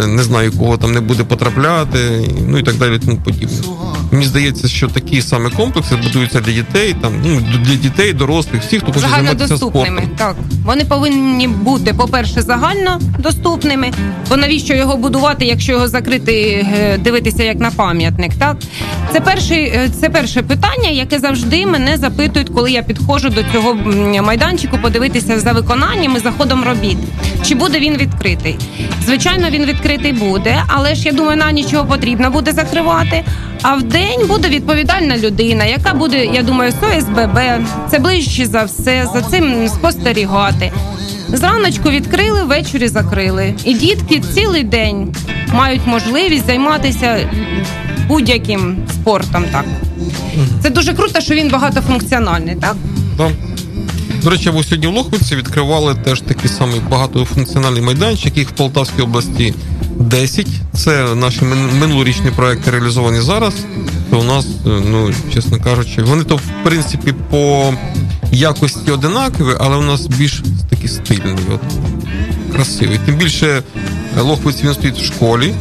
не 0.07 0.22
знаю, 0.22 0.52
кого 0.52 0.76
там 0.76 0.92
не 0.92 1.00
буде 1.00 1.24
потрапляти, 1.24 2.28
ну 2.48 2.59
і 2.59 2.62
так 2.62 2.74
далі, 2.74 2.98
тому 2.98 3.16
подібне. 3.24 3.57
Мені 4.12 4.26
здається, 4.26 4.68
що 4.68 4.88
такі 4.88 5.22
саме 5.22 5.50
комплекси 5.50 5.96
будуються 5.96 6.40
для 6.40 6.52
дітей, 6.52 6.96
там 7.00 7.12
ну 7.24 7.40
для 7.64 7.74
дітей, 7.74 8.12
дорослих, 8.12 8.62
всіх, 8.62 8.83
хто 8.83 8.92
хоче 8.92 9.00
займатися 9.00 9.28
Загальнодоступними. 9.46 9.96
спортом. 10.00 10.16
Так 10.16 10.37
вони 10.64 10.85
повинні 10.85 11.48
бути, 11.48 11.94
по-перше, 11.94 12.42
загальнодоступними. 12.42 13.90
Бо 14.28 14.37
навіщо 14.37 14.74
його 14.74 14.96
будувати, 14.96 15.44
якщо 15.44 15.72
його 15.72 15.88
закрити, 15.88 16.66
е, 16.78 16.98
дивитися 16.98 17.42
як 17.42 17.59
на 17.61 17.70
пам'ятник? 17.70 18.33
Так 18.38 18.57
це 19.12 19.20
перший, 19.20 19.64
е, 19.64 19.90
це 20.00 20.09
перше 20.11 20.42
питання, 20.42 20.88
яке 20.90 21.18
завжди 21.18 21.66
мене 21.66 21.96
запитують, 21.96 22.48
коли 22.55 22.70
я 22.72 22.83
підходжу 22.83 23.28
до 23.28 23.42
цього 23.52 23.74
майданчику, 24.22 24.78
подивитися 24.83 25.38
за 25.40 25.52
виконанням 25.52 26.16
і 26.16 26.20
за 26.20 26.31
ходом 26.31 26.64
робіт. 26.64 26.98
Чи 27.48 27.55
буде 27.55 27.78
він 27.81 27.96
відкритий? 27.96 28.57
Звичайно, 29.07 29.50
він 29.50 29.64
відкритий 29.64 29.82
буде, 30.12 30.62
але 30.66 30.95
ж 30.95 31.05
я 31.05 31.12
думаю, 31.12 31.37
на 31.37 31.53
нічого 31.53 31.85
потрібно 31.85 32.31
буде 32.31 32.53
закривати. 32.53 33.25
А 33.62 33.75
в 33.75 33.83
день 33.83 34.27
буде 34.29 34.49
відповідальна 34.49 35.18
людина, 35.18 35.64
яка 35.64 35.95
буде, 35.95 36.25
я 36.25 36.42
думаю, 36.42 36.73
з 36.73 36.97
ОСББ. 36.97 37.38
Це 37.90 37.99
ближче 37.99 38.47
за 38.47 38.62
все, 38.64 39.09
за 39.14 39.23
цим 39.23 39.68
спостерігати. 39.68 40.73
Зраночку 41.29 41.90
відкрили, 41.90 42.42
ввечері 42.42 42.88
закрили. 42.88 43.55
І 43.64 43.75
дітки 43.75 44.21
цілий 44.35 44.62
день 44.64 45.14
мають 45.53 45.87
можливість 45.87 46.47
займатися 46.47 47.18
будь-яким 48.09 48.77
спортом. 48.92 49.45
Так 49.53 49.64
це 50.62 50.71
дуже 50.71 50.95
круто, 50.95 51.21
що 51.21 51.35
він 51.35 51.49
багатофункціональний. 51.49 52.57
Так 52.57 52.77
Да. 53.16 53.31
До 54.23 54.31
речі, 54.31 54.51
ви 54.51 54.65
сьогодні 54.65 54.87
в 54.87 54.95
Лохвиці 54.95 55.37
відкривали 55.37 55.95
теж 55.95 56.21
такий 56.21 56.51
самий 56.51 56.81
багатофункціональний 56.91 57.83
майданчик, 57.83 58.37
їх 58.37 58.49
в 58.49 58.53
Полтавській 58.53 59.03
області 59.03 59.55
10. 59.97 60.47
Це 60.75 61.15
наші 61.15 61.45
минулорічні 61.81 62.31
проекти 62.31 62.71
реалізовані 62.71 63.21
зараз. 63.21 63.55
То 64.11 64.21
у 64.21 64.25
нас, 64.25 64.47
е, 64.47 64.69
ну 64.91 65.11
чесно 65.35 65.59
кажучи, 65.61 66.03
вони 66.03 66.25
то 66.25 66.37
в 66.37 66.43
принципі 66.65 67.15
по 67.31 67.75
якості 68.33 68.91
одинакові, 68.91 69.57
але 69.61 69.77
у 69.77 69.83
нас 69.83 70.07
більш 70.07 70.43
такі 70.71 70.89
стильні, 70.89 71.37
от, 71.55 71.61
красиві. 72.53 73.01
Тим 73.07 73.15
більше 73.15 73.63
е, 74.19 74.21
Лохвиць 74.21 74.65
він 74.65 74.75
стоїть 74.75 74.99
в 74.99 75.05
школі, 75.05 75.55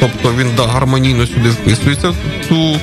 тобто 0.00 0.32
він 0.38 0.46
да, 0.56 0.66
гармонійно 0.66 1.26
сюди 1.26 1.50
вписується 1.50 2.12
ту 2.48 2.76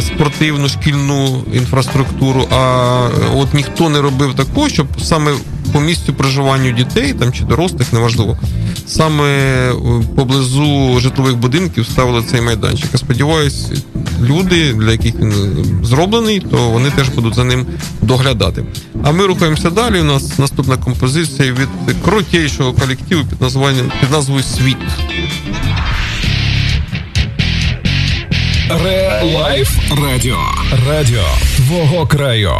спортивну 0.00 0.68
шкільну 0.68 1.44
інфраструктуру, 1.52 2.48
а 2.50 3.08
от 3.34 3.54
ніхто 3.54 3.88
не 3.88 4.00
робив 4.00 4.34
такого, 4.34 4.68
щоб 4.68 4.86
саме 5.02 5.32
по 5.74 5.80
місцю 5.80 6.14
проживання 6.14 6.70
дітей 6.70 7.12
там 7.12 7.32
чи 7.32 7.44
дорослих, 7.44 7.92
неважливо, 7.92 8.38
саме 8.86 9.28
е, 9.28 9.74
поблизу 10.16 10.98
житлових 11.00 11.36
будинків 11.36 11.86
ставили 11.86 12.22
цей 12.30 12.40
майданчик. 12.40 12.88
Я 12.92 12.98
сподіваюся, 12.98 13.74
люди, 14.22 14.72
для 14.72 14.92
яких 14.92 15.14
він 15.14 15.32
е, 15.32 15.84
зроблений, 15.84 16.40
то 16.40 16.70
вони 16.70 16.90
теж 16.90 17.08
будуть 17.08 17.34
за 17.34 17.44
ним 17.44 17.66
доглядати. 18.02 18.64
А 19.02 19.12
ми 19.12 19.26
рухаємося 19.26 19.70
далі. 19.70 20.00
У 20.00 20.04
нас 20.04 20.38
наступна 20.38 20.76
композиція 20.76 21.52
від 21.52 21.96
крутейшого 22.04 22.72
колективу 22.72 23.24
під 23.30 23.40
названням 23.40 23.92
під 24.00 24.10
назвою 24.10 24.42
Світ. 24.42 24.76
Ре 28.70 29.22
Лайф 29.22 29.78
Радіо. 30.02 30.38
Радіо 30.88 31.24
твого 31.56 32.06
краю. 32.06 32.52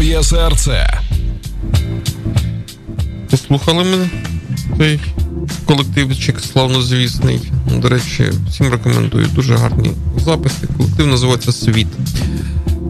Своє 0.00 0.22
серце. 0.22 1.00
Послухали 3.30 3.84
ми 3.84 4.10
цей 4.78 5.00
колективчик 5.64 6.40
славнозвісний. 6.40 7.40
До 7.76 7.88
речі, 7.88 8.32
всім 8.48 8.68
рекомендую. 8.68 9.26
Дуже 9.34 9.56
гарні 9.56 9.92
записи. 10.24 10.68
Колектив 10.76 11.06
називається 11.06 11.52
Світ. 11.52 11.86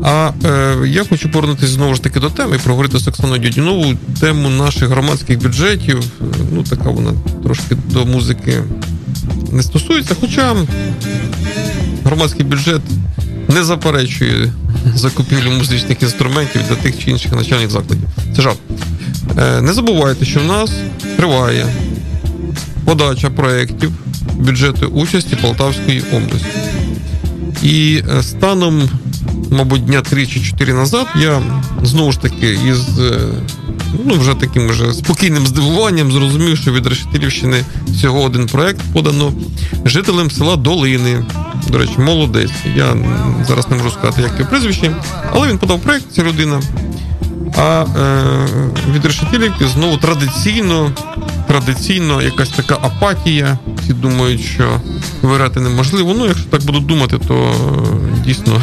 А 0.04 0.30
е, 0.44 0.76
я 0.86 1.04
хочу 1.04 1.30
повернутися 1.32 1.72
знову 1.72 1.94
ж 1.94 2.02
таки 2.02 2.20
до 2.20 2.30
теми 2.30 2.56
і 2.56 2.58
проговорити 2.58 2.98
з 2.98 3.08
Оксаною 3.08 3.40
Дядюнову 3.42 3.94
тему 4.20 4.48
наших 4.48 4.88
громадських 4.88 5.42
бюджетів. 5.42 6.04
Ну, 6.52 6.62
така 6.62 6.90
вона 6.90 7.12
трошки 7.42 7.76
до 7.92 8.06
музики 8.06 8.62
не 9.52 9.62
стосується, 9.62 10.16
хоча 10.20 10.56
громадський 12.04 12.44
бюджет 12.44 12.82
не 13.48 13.64
заперечує 13.64 14.52
закупівлю 14.94 15.50
музичних 15.50 16.02
інструментів 16.02 16.62
для 16.68 16.76
тих 16.76 17.04
чи 17.04 17.10
інших 17.10 17.32
навчальних 17.32 17.70
закладів. 17.70 18.08
Це 18.36 18.42
жарт. 18.42 18.58
Е, 19.38 19.60
Не 19.60 19.72
забувайте, 19.72 20.24
що 20.24 20.40
в 20.40 20.44
нас 20.44 20.70
триває 21.16 21.66
подача 22.84 23.30
проєктів 23.30 23.92
бюджету 24.34 24.86
участі 24.86 25.36
Полтавської 25.36 26.00
області. 26.12 26.58
І 27.62 28.02
е, 28.18 28.22
станом, 28.22 28.90
мабуть, 29.50 29.84
дня 29.84 30.00
3 30.00 30.26
чи 30.26 30.40
4 30.40 30.74
назад 30.74 31.06
я 31.20 31.42
знову 31.82 32.12
ж 32.12 32.20
таки 32.20 32.58
із 32.68 32.98
е, 32.98 33.18
ну, 34.06 34.14
вже 34.14 34.34
таким 34.34 34.68
вже 34.68 34.92
спокійним 34.92 35.46
здивуванням 35.46 36.12
зрозумів, 36.12 36.56
що 36.56 36.72
від 36.72 36.86
Решетилівщини 36.86 37.64
всього 37.88 38.22
один 38.22 38.46
проєкт 38.46 38.80
подано 38.92 39.32
жителям 39.84 40.30
села 40.30 40.56
Долини. 40.56 41.24
До 41.70 41.78
речі, 41.78 41.98
молодець. 41.98 42.50
Я 42.76 42.96
зараз 43.48 43.70
не 43.70 43.76
можу 43.76 43.90
сказати, 43.90 44.22
як 44.22 44.38
його 44.38 44.50
прізвище, 44.50 44.96
але 45.32 45.48
він 45.48 45.58
подав 45.58 45.80
проєкт, 45.80 46.06
ця 46.12 46.22
людина. 46.22 46.60
А 47.56 47.84
е, 47.98 48.92
від 48.94 49.04
решетилівки 49.04 49.66
знову 49.66 49.96
традиційно, 49.96 50.92
традиційно 51.48 52.22
якась 52.22 52.48
така 52.48 52.74
апатія. 52.74 53.58
Всі 53.82 53.92
думають, 53.92 54.40
що 54.40 54.80
виграти 55.22 55.60
неможливо. 55.60 56.14
Ну, 56.18 56.26
якщо 56.26 56.44
так 56.50 56.62
будуть 56.62 56.86
думати, 56.86 57.18
то 57.28 57.34
е, 57.34 58.22
дійсно 58.24 58.62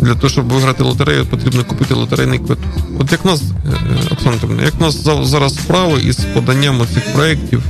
для 0.00 0.14
того, 0.14 0.28
щоб 0.28 0.52
виграти 0.52 0.82
лотерею, 0.82 1.26
потрібно 1.26 1.64
купити 1.64 1.94
лотерейний 1.94 2.38
квиток. 2.38 2.64
От 3.00 3.12
як 3.12 3.24
нас, 3.24 3.42
е, 3.42 4.12
Оксана 4.12 4.32
Антонівна, 4.32 4.62
як 4.64 4.80
нас 4.80 5.04
зараз 5.22 5.54
справи 5.54 6.00
із 6.00 6.16
поданням 6.16 6.86
цих 6.94 7.12
проєктів, 7.14 7.62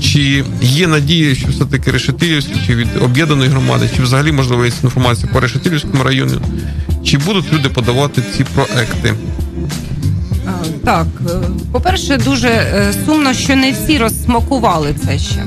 чи 0.00 0.44
є 0.62 0.86
надія, 0.86 1.34
що 1.34 1.48
все-таки 1.48 1.90
Решетилівські, 1.90 2.54
чи 2.66 2.74
від 2.74 2.88
об'єднаної 3.02 3.50
громади, 3.50 3.90
чи 3.96 4.02
взагалі 4.02 4.32
можливо 4.32 4.64
є 4.64 4.72
інформація 4.82 5.32
по 5.32 5.40
Решетилівському 5.40 6.02
району, 6.02 6.40
чи 7.04 7.18
будуть 7.18 7.52
люди 7.52 7.68
подавати 7.68 8.22
ці 8.36 8.44
проекти? 8.44 9.14
Так, 10.84 11.06
е, 11.26 11.32
по-перше, 11.72 12.16
дуже 12.16 12.48
е, 12.48 12.92
сумно, 13.06 13.34
що 13.34 13.56
не 13.56 13.72
всі 13.72 13.98
розсмакували 13.98 14.94
це 15.06 15.18
ще. 15.18 15.44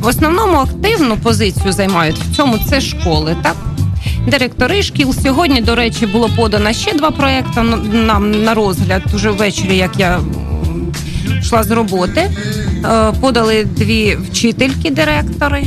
В 0.00 0.06
основному 0.06 0.56
активну 0.56 1.16
позицію 1.16 1.72
займають 1.72 2.18
в 2.18 2.36
цьому 2.36 2.58
це 2.70 2.80
школи, 2.80 3.36
так? 3.42 3.56
Директори 4.28 4.82
шкіл. 4.82 5.14
Сьогодні, 5.22 5.60
до 5.60 5.74
речі, 5.74 6.06
було 6.06 6.30
подано 6.36 6.72
ще 6.72 6.92
два 6.92 7.10
проекти 7.10 7.62
нам 7.92 8.44
на 8.44 8.54
розгляд 8.54 9.02
уже 9.14 9.30
ввечері, 9.30 9.76
як 9.76 9.90
я 9.98 10.20
йшла 11.40 11.62
з 11.62 11.70
роботи. 11.70 12.30
Е, 12.84 13.12
Подали 13.20 13.64
дві 13.64 14.18
вчительки 14.30 14.90
директори 14.90 15.64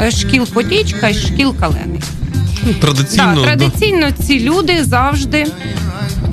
е, 0.00 0.10
шкіл 0.10 0.46
Потічка 0.46 1.08
і 1.08 1.14
шкіл 1.14 1.54
Калени. 1.60 2.00
Традиційно, 2.80 3.34
да. 3.34 3.42
традиційно 3.42 4.10
ці 4.10 4.40
люди 4.40 4.84
завжди 4.84 5.46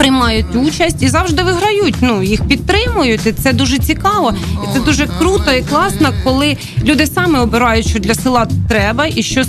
приймають 0.02 0.56
участь 0.56 1.04
і 1.04 1.08
завжди 1.08 1.44
виграють. 1.44 1.96
Ну 2.02 2.24
їх 2.24 2.48
підтримують. 2.48 3.26
І 3.26 3.32
це 3.32 3.54
дуже 3.54 3.78
цікаво, 3.78 4.34
і 4.64 4.74
це 4.74 4.80
дуже 4.80 5.08
круто 5.20 5.52
і 5.52 5.62
класно, 5.62 6.14
коли 6.24 6.58
люди 6.86 7.08
саме 7.08 7.40
обирають, 7.40 7.88
що 7.88 8.00
для 8.00 8.14
села 8.14 8.48
треба, 8.70 9.08
і 9.16 9.24
що 9.24 9.44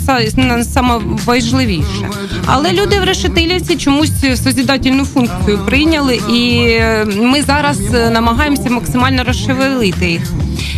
саме 0.73 1.01
важливіше. 1.25 2.09
Але 2.47 2.73
люди 2.73 3.01
в 3.01 3.05
Решетилівці 3.05 3.77
чомусь 3.77 4.13
созідательну 4.45 5.05
функцію 5.05 5.59
прийняли, 5.67 6.21
і 6.29 6.67
е, 6.69 7.05
ми 7.05 7.43
зараз 7.43 7.81
е, 7.95 8.11
намагаємося 8.11 8.71
максимально 8.71 9.25
розшевелити 9.25 10.11
їх. 10.11 10.23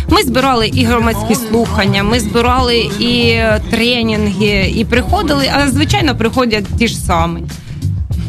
Ми 0.09 0.23
збирали 0.23 0.67
і 0.67 0.83
громадські 0.83 1.35
слухання, 1.35 2.03
ми 2.03 2.19
збирали 2.19 2.77
і 2.99 3.27
е, 3.27 3.61
тренінги, 3.69 4.73
і 4.75 4.85
приходили, 4.85 5.51
а 5.55 5.69
звичайно 5.69 6.15
приходять 6.15 6.65
ті 6.77 6.87
ж 6.87 6.97
самі. 6.97 7.41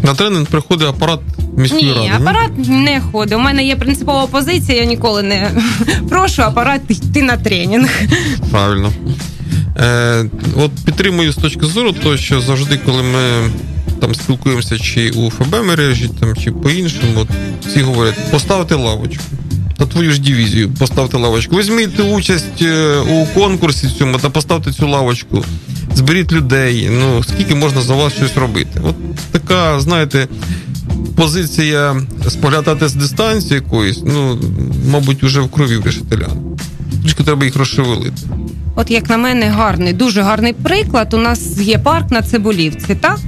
На 0.03 0.15
тренінг 0.15 0.47
приходить 0.47 0.89
апарат 0.89 1.21
міської 1.57 1.85
Ні, 1.85 1.93
ради. 1.93 2.01
ні? 2.01 2.11
апарат 2.11 2.51
не 2.69 3.01
ходить. 3.13 3.39
У 3.39 3.41
мене 3.41 3.65
є 3.65 3.77
принципова 3.77 4.27
позиція, 4.27 4.79
я 4.79 4.85
ніколи 4.85 5.23
не 5.23 5.51
прошу 6.09 6.43
апарат 6.43 6.81
йти 6.89 7.23
на 7.23 7.37
тренінг. 7.37 8.01
Правильно. 8.51 8.93
Е, 9.79 10.25
от 10.57 10.71
підтримую 10.85 11.33
з 11.33 11.37
точки 11.37 11.67
зору, 11.67 11.93
того, 11.93 12.17
що 12.17 12.41
завжди, 12.41 12.79
коли 12.87 13.03
ми 13.03 13.51
там 14.01 14.15
спілкуємося 14.15 14.79
чи 14.79 15.11
у 15.11 15.31
ФБ 15.31 15.67
мережі, 15.67 16.11
там, 16.21 16.37
чи 16.37 16.51
по-іншому, 16.51 17.27
всі 17.69 17.81
говорять, 17.81 18.31
поставте 18.31 18.75
лавочку. 18.75 19.25
На 19.79 19.87
твою 19.87 20.13
ж 20.13 20.21
дивізію 20.21 20.71
поставте 20.71 21.17
лавочку. 21.17 21.57
Візьміть 21.57 22.01
участь 22.01 22.63
е, 22.63 22.97
у 22.99 23.27
конкурсі 23.27 23.89
цьому 23.99 24.19
та 24.19 24.31
поставте 24.31 24.73
цю 24.73 24.89
лавочку. 24.89 25.45
Зберіть 25.95 26.33
людей. 26.33 26.89
Ну, 26.93 27.23
скільки 27.25 27.55
можна 27.55 27.81
за 27.81 27.95
вас 27.95 28.13
щось 28.13 28.37
робити? 28.37 28.81
От 28.85 28.95
така, 29.33 29.81
знаєте, 29.81 30.29
позиція 31.17 31.97
споглядати 32.29 32.89
з 32.89 32.95
дистанції 32.95 33.55
якоїсь, 33.55 34.03
ну, 34.07 34.39
мабуть, 34.91 35.25
уже 35.25 35.41
в 35.41 35.51
крові 35.51 35.81
решетелян. 35.85 36.59
Трішки 37.03 37.25
треба 37.25 37.45
їх 37.45 37.57
розшевелити. 37.57 38.23
От 38.75 38.91
як 38.91 39.09
на 39.09 39.17
мене, 39.17 39.47
гарний, 39.47 39.93
дуже 39.93 40.23
гарний 40.23 40.53
приклад. 40.53 41.15
У 41.15 41.19
нас 41.19 41.59
є 41.59 41.79
парк 41.79 42.11
на 42.11 42.23
Цибулівці, 42.23 42.95
так? 42.95 43.19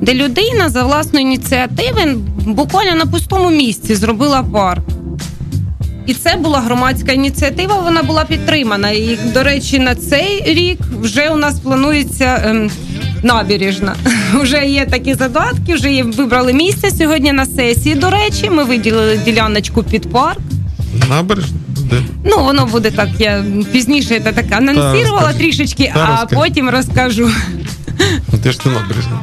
Де 0.00 0.14
людина 0.14 0.68
за 0.68 0.82
власної 0.82 1.24
ініціативи 1.24 2.16
буквально 2.46 2.94
на 2.94 3.06
пустому 3.06 3.50
місці 3.50 3.94
зробила 3.94 4.42
парк. 4.42 4.82
І 6.06 6.14
це 6.14 6.36
була 6.36 6.60
громадська 6.60 7.12
ініціатива, 7.12 7.80
вона 7.80 8.02
була 8.02 8.24
підтримана. 8.24 8.90
І, 8.90 9.18
до 9.34 9.42
речі, 9.42 9.78
на 9.78 9.94
цей 9.94 10.42
рік 10.46 10.78
вже 11.00 11.30
у 11.30 11.36
нас 11.36 11.60
планується 11.60 12.42
ем, 12.44 12.70
набережна. 13.22 13.94
Вже 14.40 14.64
є 14.66 14.86
такі 14.86 15.14
задатки, 15.14 15.74
вже 15.74 15.92
є, 15.92 16.02
вибрали 16.02 16.52
місце 16.52 16.90
сьогодні 16.90 17.32
на 17.32 17.46
сесії. 17.46 17.94
До 17.94 18.10
речі, 18.10 18.50
ми 18.50 18.64
виділили 18.64 19.20
діляночку 19.24 19.82
під 19.82 20.12
парк. 20.12 20.40
Набережна? 21.08 21.56
Де? 21.90 22.02
Ну, 22.24 22.44
воно 22.44 22.66
буде 22.66 22.90
так. 22.90 23.08
Я 23.18 23.44
пізніше 23.72 24.20
це 24.20 24.32
так 24.32 24.52
анонсувала 24.52 25.10
розкажи. 25.20 25.38
трішечки, 25.38 25.90
Та 25.94 26.00
а 26.00 26.10
розкажи. 26.10 26.36
потім 26.42 26.70
розкажу. 26.70 27.30
Де 28.42 28.52
ж 28.52 28.60
це 28.60 28.68
набережна? 28.68 29.20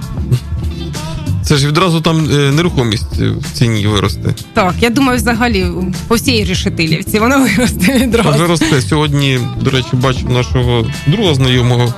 Це 1.43 1.55
ж 1.57 1.67
відразу 1.67 2.01
там 2.01 2.29
е, 2.31 2.51
нерухомість 2.51 3.17
в 3.17 3.51
ціні 3.53 3.87
виросте. 3.87 4.33
Так, 4.53 4.73
я 4.81 4.89
думаю, 4.89 5.17
взагалі 5.17 5.65
по 6.07 6.15
всій 6.15 6.43
решетилівці 6.45 7.19
воно 7.19 7.39
виросте 7.39 7.99
відразу. 7.99 8.39
виросте. 8.39 8.81
Сьогодні, 8.81 9.39
до 9.61 9.69
речі, 9.69 9.87
бачив 9.93 10.29
нашого 10.29 10.85
друга 11.07 11.33
знайомого. 11.33 11.93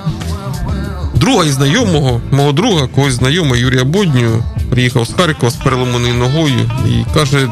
Друга 1.20 1.44
і 1.44 1.50
знайомого, 1.50 2.20
мого 2.30 2.52
друга, 2.52 2.86
когось 2.86 3.12
знайомого 3.12 3.56
Юрія 3.56 3.84
Бодню, 3.84 4.44
приїхав 4.70 5.04
з 5.06 5.12
Харкова 5.12 5.50
з 5.50 5.56
переломаною 5.56 6.14
ногою 6.14 6.70
і 6.86 7.14
каже: 7.14 7.48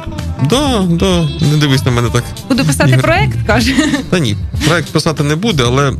да, 0.50 0.82
да, 0.90 1.28
не 1.40 1.56
дивись 1.56 1.84
на 1.84 1.90
мене 1.90 2.08
так. 2.12 2.24
Буду 2.48 2.64
писати 2.64 2.90
Ігор. 2.90 3.02
проект, 3.02 3.46
каже. 3.46 3.74
Та 4.10 4.18
ні, 4.18 4.36
проект 4.66 4.88
писати 4.88 5.22
не 5.22 5.36
буде, 5.36 5.62
але 5.66 5.92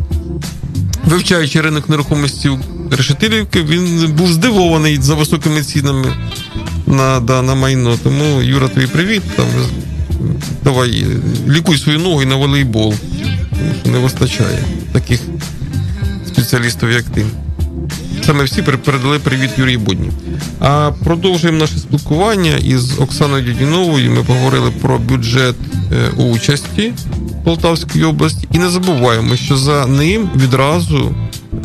вивчаючи 1.05 1.61
ринок 1.61 1.89
нерухомості 1.89 2.51
Решетилівки, 2.91 3.63
він 3.63 4.13
був 4.13 4.33
здивований 4.33 4.99
за 5.01 5.15
високими 5.15 5.63
цінами 5.63 6.17
на, 6.87 7.21
да, 7.21 7.43
на 7.43 7.55
майно. 7.55 7.99
Тому, 8.03 8.43
Юра, 8.43 8.69
тобі 8.69 8.87
привіт. 8.87 9.23
Там, 9.37 9.47
давай, 10.65 11.07
лікуй 11.49 11.79
свою 11.79 11.99
ногу 11.99 12.23
і 12.23 12.27
на 12.27 12.37
волейбол. 12.37 12.95
Тому 13.51 13.73
що 13.83 13.91
не 13.91 13.99
вистачає 13.99 14.59
таких 14.93 15.21
спеціалістів, 16.27 16.91
як 16.91 17.05
ти. 17.05 17.27
Саме 18.27 18.45
всі 18.45 18.63
передали 18.63 19.19
привіт 19.19 19.51
Юрій 19.57 19.77
Будні. 19.77 20.11
А 20.61 20.91
продовжуємо 21.05 21.59
наше 21.59 21.79
спілкування 21.79 22.57
із 22.57 22.99
Оксаною 22.99 23.45
Дідіновою. 23.45 24.11
Ми 24.11 24.23
поговорили 24.25 24.71
про 24.71 24.99
бюджет 24.99 25.55
е, 25.93 26.23
участі 26.23 26.93
Полтавської 27.45 28.05
області. 28.05 28.49
І 28.53 28.59
не 28.59 28.69
забуваємо, 28.69 29.37
що 29.37 29.57
за 29.57 29.87
ним 29.87 30.31
відразу 30.37 31.15
е, 31.55 31.59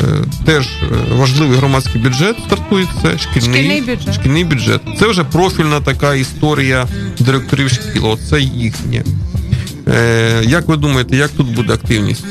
теж 0.46 0.68
е, 0.68 1.16
важливий 1.16 1.58
громадський 1.58 2.02
бюджет 2.02 2.36
стартується. 2.48 3.18
Шкільний, 3.18 3.60
Шкільний 3.60 3.82
бюджет. 3.82 4.14
шкільний 4.14 4.44
бюджет. 4.44 4.82
Це 5.00 5.08
вже 5.08 5.24
профільна 5.24 5.80
така 5.80 6.16
історія 6.16 6.88
директорів 7.20 7.70
шкіл. 7.70 8.06
Оце 8.06 8.42
їхнє. 8.42 9.04
Як 10.42 10.68
ви 10.68 10.78
думаєте, 10.78 11.16
як 11.16 11.30
тут 11.32 11.48
буде 11.56 11.74
активність? 11.74 12.26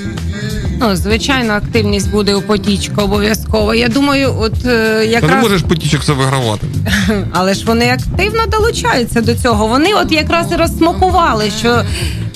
Ну, 0.80 0.96
звичайно, 0.96 1.52
активність 1.52 2.10
буде 2.10 2.34
у 2.34 2.42
потічка 2.42 3.02
обов'язково. 3.02 3.74
Я 3.74 3.88
думаю, 3.88 4.34
от 4.38 4.66
е, 4.66 5.20
Та 5.20 5.26
не 5.26 5.36
можеш 5.36 5.62
потічок 5.62 6.04
це 6.04 6.12
вигравати. 6.12 6.66
але 7.32 7.54
ж 7.54 7.66
вони 7.66 7.90
активно 7.90 8.46
долучаються 8.46 9.20
до 9.20 9.34
цього. 9.34 9.66
Вони 9.66 9.94
от 9.94 10.12
якраз 10.12 10.52
і 10.52 10.56
розсмакували, 10.56 11.50
що 11.58 11.84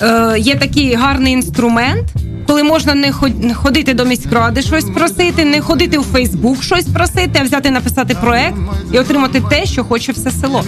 е, 0.03 0.35
є 0.39 0.55
такий 0.55 0.95
гарний 0.95 1.33
інструмент. 1.33 2.05
Коли 2.47 2.63
можна 2.63 2.95
не 2.95 3.13
ход- 3.13 3.45
не 3.45 3.55
ходити 3.55 3.95
до 3.95 4.05
міськради 4.05 4.63
щось 4.63 4.85
просити, 4.85 5.45
не 5.45 5.61
ходити 5.61 5.99
у 5.99 6.03
Фейсбук 6.03 6.63
щось 6.63 6.85
просити, 6.85 7.39
а 7.41 7.45
взяти 7.45 7.71
написати 7.71 8.15
проект 8.15 8.57
і 8.93 8.99
отримати 8.99 9.41
те, 9.41 9.67
що 9.67 9.85
хоче 9.85 10.13
все 10.13 10.31
село. 10.31 10.65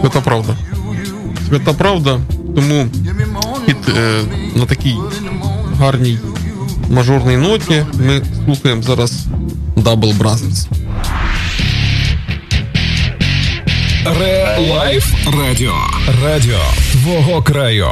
Свята 0.00 0.20
правда. 0.20 0.56
Свята 1.48 1.72
правда. 1.72 2.18
Тому 2.56 2.86
під, 3.66 3.76
е, 3.88 4.20
на 4.54 4.66
такій 4.66 4.94
гарній 5.78 6.18
мажорній 6.90 7.36
ноті 7.36 7.84
ми 7.94 8.22
слухаємо 8.44 8.82
зараз 8.82 9.26
Double 9.76 10.18
Brothers. 10.18 10.66
ReLife 14.20 15.06
Радіо. 15.38 15.74
Радіо 16.24 16.60
твого 16.92 17.42
краю. 17.42 17.88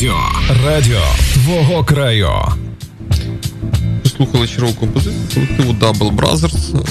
Радіо. 0.00 0.18
Радіо 0.66 1.00
твого 1.32 1.84
краю. 1.84 2.30
Слухали 4.16 4.46
чергову 4.48 4.72
композицію 4.72 5.24
колективу 5.34 5.72
Double 5.72 6.16
Brothers. 6.16 6.76
Е, 6.76 6.82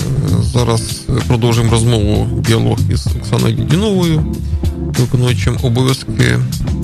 Зараз 0.53 0.81
продовжуємо 1.27 1.71
розмову 1.71 2.41
діалог 2.47 2.79
із 2.89 3.07
Оксаною 3.07 3.53
Дідіновою, 3.55 4.35
виконуючим 4.75 5.57
обов'язки 5.63 6.39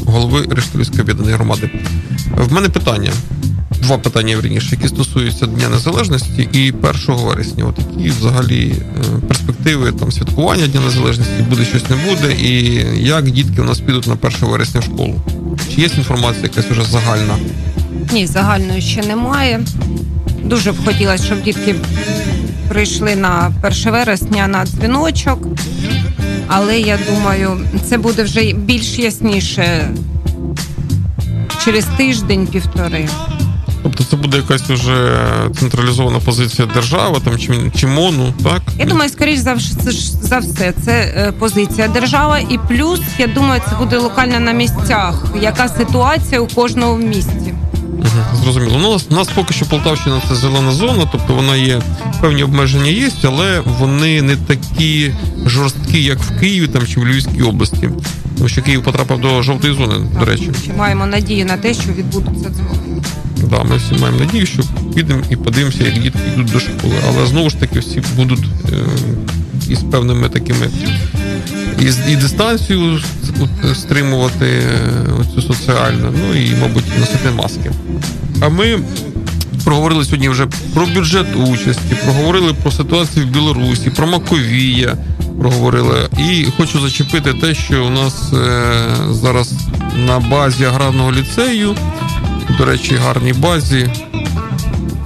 голови 0.05 0.45
Рештилівської 0.49 1.01
об'єднаної 1.01 1.35
громади. 1.35 1.69
В 2.37 2.53
мене 2.53 2.69
питання. 2.69 3.11
Два 3.81 3.97
питання 3.97 4.37
вірніше, 4.37 4.75
які 4.75 4.87
стосуються 4.87 5.45
Дня 5.45 5.69
Незалежності 5.69 6.49
і 6.51 6.71
1 6.71 6.91
вересня. 7.07 7.65
От 7.65 7.79
які 7.79 8.09
взагалі 8.09 8.73
е, 8.73 9.19
перспективи 9.27 9.91
там 9.91 10.11
святкування 10.11 10.67
Дня 10.67 10.81
Незалежності, 10.81 11.43
буде 11.49 11.65
щось 11.65 11.89
не 11.89 11.95
буде, 11.95 12.33
і 12.33 12.85
як 13.03 13.31
дітки 13.31 13.61
у 13.61 13.65
нас 13.65 13.79
підуть 13.79 14.07
на 14.07 14.13
1 14.13 14.31
вересня 14.41 14.79
в 14.79 14.83
школу? 14.83 15.21
Чи 15.75 15.81
є 15.81 15.87
інформація 15.97 16.43
якась 16.43 16.71
уже 16.71 16.83
загальна? 16.83 17.37
Ні, 18.13 18.27
загальної 18.27 18.81
ще 18.81 19.03
немає. 19.03 19.61
Дуже 20.43 20.71
б 20.71 20.85
хотілося, 20.85 21.23
щоб 21.23 21.41
дітки 21.41 21.75
прийшли 22.69 23.15
на 23.15 23.53
1 23.63 23.91
вересня 23.91 24.47
на 24.47 24.65
дзвіночок. 24.65 25.47
Але 26.47 26.79
я 26.79 26.99
думаю, 27.09 27.59
це 27.89 27.97
буде 27.97 28.23
вже 28.23 28.53
більш 28.53 28.99
ясніше 28.99 29.89
через 31.65 31.85
тиждень-півтори. 31.97 33.07
Тобто 33.97 34.03
це 34.03 34.15
буде 34.21 34.37
якась 34.37 34.69
уже 34.69 35.17
централізована 35.59 36.19
позиція 36.19 36.67
держави 36.73 37.19
там 37.23 37.37
чи, 37.39 37.71
чи 37.75 37.87
МОНу, 37.87 38.33
так? 38.43 38.61
Я 38.79 38.85
думаю, 38.85 39.09
скоріш 39.09 39.39
за, 39.39 39.55
ж- 39.55 39.73
за 40.21 40.37
все, 40.39 40.73
це 40.85 40.91
е, 40.91 41.31
позиція 41.39 41.87
держава, 41.87 42.39
і 42.39 42.59
плюс, 42.67 42.99
я 43.19 43.27
думаю, 43.27 43.61
це 43.69 43.75
буде 43.75 43.97
локально 43.97 44.39
на 44.39 44.51
місцях. 44.51 45.23
Яка 45.41 45.67
ситуація 45.69 46.41
у 46.41 46.47
кожному 46.47 46.97
місті? 47.07 47.53
Мгм, 47.99 48.23
Зрозуміло. 48.43 48.77
Ну, 48.81 48.89
у 48.89 48.93
нас, 48.93 49.05
у 49.11 49.15
нас 49.15 49.27
поки 49.35 49.53
що 49.53 49.65
Полтавщина 49.65 50.21
це 50.29 50.35
зелена 50.35 50.71
зона, 50.71 51.07
тобто 51.11 51.33
вона 51.33 51.55
є 51.55 51.81
певні 52.21 52.43
обмеження 52.43 52.89
є, 52.89 53.09
але 53.23 53.59
вони 53.79 54.21
не 54.21 54.35
такі 54.35 55.13
жорсткі, 55.45 56.03
як 56.03 56.19
в 56.19 56.39
Києві 56.39 56.67
там 56.67 56.87
чи 56.87 56.99
в 56.99 57.05
Львівській 57.07 57.41
області. 57.41 57.89
Тому 58.37 58.49
що 58.49 58.61
Київ 58.61 58.83
потрапив 58.83 59.19
до 59.21 59.41
жовтої 59.41 59.73
зони, 59.73 59.95
до 60.19 60.25
речі. 60.25 60.51
Чи 60.65 60.73
маємо 60.73 61.05
надію 61.05 61.45
на 61.45 61.57
те, 61.57 61.73
що 61.73 61.91
відбудуться 61.91 62.49
дзвони? 62.49 63.01
Да, 63.49 63.63
ми 63.63 63.77
всі 63.77 64.01
маємо 64.01 64.19
надію, 64.19 64.45
що 64.45 64.63
підемо 64.95 65.21
і 65.29 65.35
подивимося, 65.35 65.83
як 65.83 65.93
дітки 65.93 66.19
йдуть 66.33 66.51
до 66.51 66.59
школи. 66.59 66.95
Але 67.07 67.27
знову 67.27 67.49
ж 67.49 67.57
таки 67.57 67.79
всі 67.79 68.01
будуть 68.15 68.45
е, 68.71 68.75
із 69.69 69.79
певними 69.79 70.29
такими 70.29 70.69
і, 71.81 72.11
і 72.11 72.15
дистанцію 72.15 72.99
стримувати 73.75 74.45
е, 74.45 74.89
оцю 75.21 75.41
соціальну, 75.41 76.13
ну 76.21 76.39
і, 76.39 76.55
мабуть, 76.61 76.99
носити 76.99 77.31
маски. 77.35 77.71
А 78.41 78.49
ми 78.49 78.79
проговорили 79.63 80.05
сьогодні 80.05 80.29
вже 80.29 80.47
про 80.73 80.85
бюджет 80.85 81.27
участі, 81.35 81.95
проговорили 82.03 82.53
про 82.53 82.71
ситуацію 82.71 83.25
в 83.25 83.29
Білорусі, 83.29 83.89
про 83.89 84.07
Маковія 84.07 84.97
проговорили. 85.39 86.09
І 86.17 86.45
хочу 86.57 86.79
зачепити 86.79 87.33
те, 87.33 87.55
що 87.55 87.85
у 87.85 87.89
нас 87.89 88.33
е, 88.33 88.85
зараз 89.11 89.53
на 90.07 90.19
базі 90.19 90.65
аграрного 90.65 91.11
ліцею, 91.11 91.75
до 92.57 92.65
речі, 92.65 92.95
гарній 92.95 93.33
базі, 93.33 93.89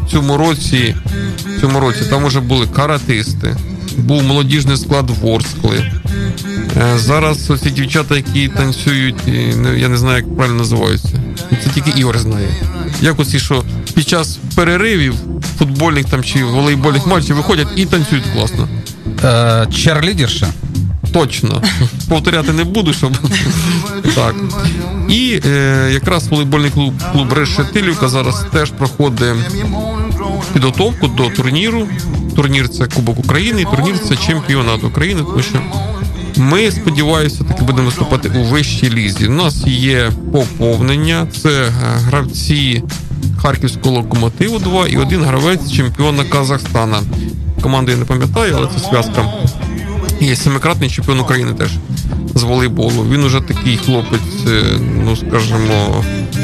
в 0.06 0.12
цьому 0.12 0.38
році, 0.38 0.96
в 1.58 1.62
цьому 1.62 1.80
році 1.80 2.00
там 2.10 2.26
вже 2.26 2.40
були 2.40 2.68
каратисти, 2.68 3.56
був 3.98 4.24
молодіжний 4.24 4.78
склад 4.78 5.10
Ворскли. 5.10 5.92
Е, 6.78 6.98
Зараз 6.98 7.50
оці 7.50 7.70
дівчата, 7.70 8.16
які 8.16 8.48
танцюють, 8.48 9.16
ну, 9.56 9.74
я 9.74 9.88
не 9.88 9.98
знаю, 9.98 10.18
як 10.18 10.36
правильно 10.36 10.58
називаються. 10.58 11.22
Це 11.64 11.70
тільки 11.70 12.00
Ігор 12.00 12.20
знає. 12.20 12.48
Як 13.02 13.20
оці, 13.20 13.40
що 13.40 13.64
під 13.94 14.08
час 14.08 14.40
переривів 14.56 15.14
футбольних 15.60 16.06
там 16.06 16.24
чи 16.24 16.44
волейбольних 16.44 17.08
матчів 17.08 17.36
виходять 17.36 17.68
і 17.76 17.86
танцюють 17.86 18.26
класно. 18.34 18.68
Е, 19.24 19.68
черлідерша. 19.76 20.48
Точно. 21.12 21.62
Повторяти 22.10 22.54
не 22.54 22.64
буду, 22.64 22.94
щоб 22.94 23.18
так. 24.16 24.36
І 25.10 25.40
е, 25.46 25.90
якраз 25.94 26.28
волейбольний 26.28 26.72
клуб, 26.72 26.94
клуб 27.14 27.34
Решетилівка 27.34 28.10
зараз 28.10 28.46
теж 28.52 28.72
проходить 28.72 29.36
підготовку 30.54 31.08
до 31.08 31.30
турніру. 31.30 31.88
Турнір 32.36 32.70
це 32.70 32.88
Кубок 32.88 33.20
України, 33.20 33.62
і 33.62 33.66
турнір 33.76 33.96
це 34.08 34.16
чемпіонат 34.16 34.84
України, 34.84 35.22
тому 35.22 35.42
що 35.42 35.62
ми 36.38 36.72
сподіваюся, 36.72 37.44
таки 37.44 37.64
будемо 37.64 37.88
виступати 37.88 38.30
у 38.30 38.44
вищій 38.44 38.90
лізі. 38.90 39.28
У 39.28 39.32
нас 39.32 39.68
є 39.68 40.12
поповнення, 40.32 41.28
це 41.42 41.50
е, 41.50 41.72
гравці 41.82 42.84
Харківського 43.42 43.96
локомотиву 43.96 44.60
2 44.60 44.88
і 44.88 44.98
один 44.98 45.24
гравець 45.24 45.72
чемпіона 45.72 46.24
Казахстана. 46.24 47.02
Команду 47.62 47.92
я 47.92 47.98
не 47.98 48.06
пам'ятаю, 48.06 48.54
але 48.58 48.68
це 48.68 48.88
зв'язка. 48.90 49.26
Є 50.22 50.36
семикратний 50.36 50.90
чемпіон 50.90 51.20
України 51.20 51.54
теж 51.54 51.72
з 52.36 52.44
волейболу. 52.44 53.06
Він 53.12 53.24
уже 53.24 53.42
такий 53.42 53.78
хлопець, 53.78 54.48
е, 54.48 54.64
ну 55.06 55.16
скажімо, 55.16 56.04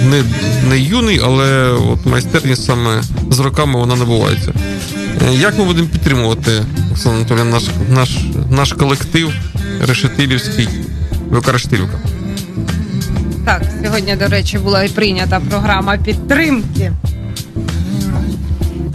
не, 0.10 0.24
не 0.70 0.80
юний, 0.80 1.22
але 1.24 1.70
от 1.70 2.06
майстерність 2.06 2.66
саме 2.66 3.02
з 3.30 3.40
роками 3.40 3.80
вона 3.80 3.96
набувається. 3.96 4.54
Е, 5.28 5.36
Як 5.36 5.60
ми 5.60 5.66
будемо 5.66 5.88
підтримувати, 5.88 6.52
Оксана 6.92 7.16
Анатолійовна, 7.16 7.52
наш, 7.52 7.64
наш, 7.90 8.18
наш 8.50 8.74
колектив 8.74 9.34
Решетилівський 9.88 10.68
ВК? 11.32 11.56
Так, 13.46 13.62
сьогодні, 13.84 14.16
до 14.16 14.28
речі, 14.28 14.58
була 14.58 14.84
і 14.84 14.90
прийнята 14.90 15.40
програма 15.50 15.98
підтримки. 15.98 16.92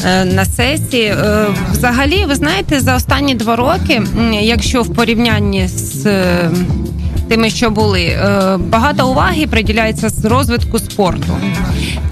Е, 0.06 0.24
На 0.24 0.44
сесії 0.44 1.04
Е, 1.04 1.46
взагалі, 1.72 2.24
ви 2.28 2.34
знаєте, 2.34 2.80
за 2.80 2.96
останні 2.96 3.34
два 3.34 3.56
роки, 3.56 4.02
якщо 4.40 4.82
в 4.82 4.94
порівнянні 4.94 5.68
з 5.68 6.06
е, 6.06 6.50
тими, 7.28 7.50
що 7.50 7.70
були, 7.70 8.18
багато 8.58 9.10
уваги 9.10 9.46
приділяється 9.46 10.08
з 10.08 10.24
розвитку 10.24 10.78
спорту. 10.78 11.36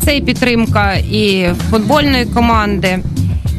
Це 0.04 0.16
і 0.16 0.20
підтримка 0.20 0.92
і 0.92 1.48
футбольної 1.70 2.24
команди. 2.24 2.98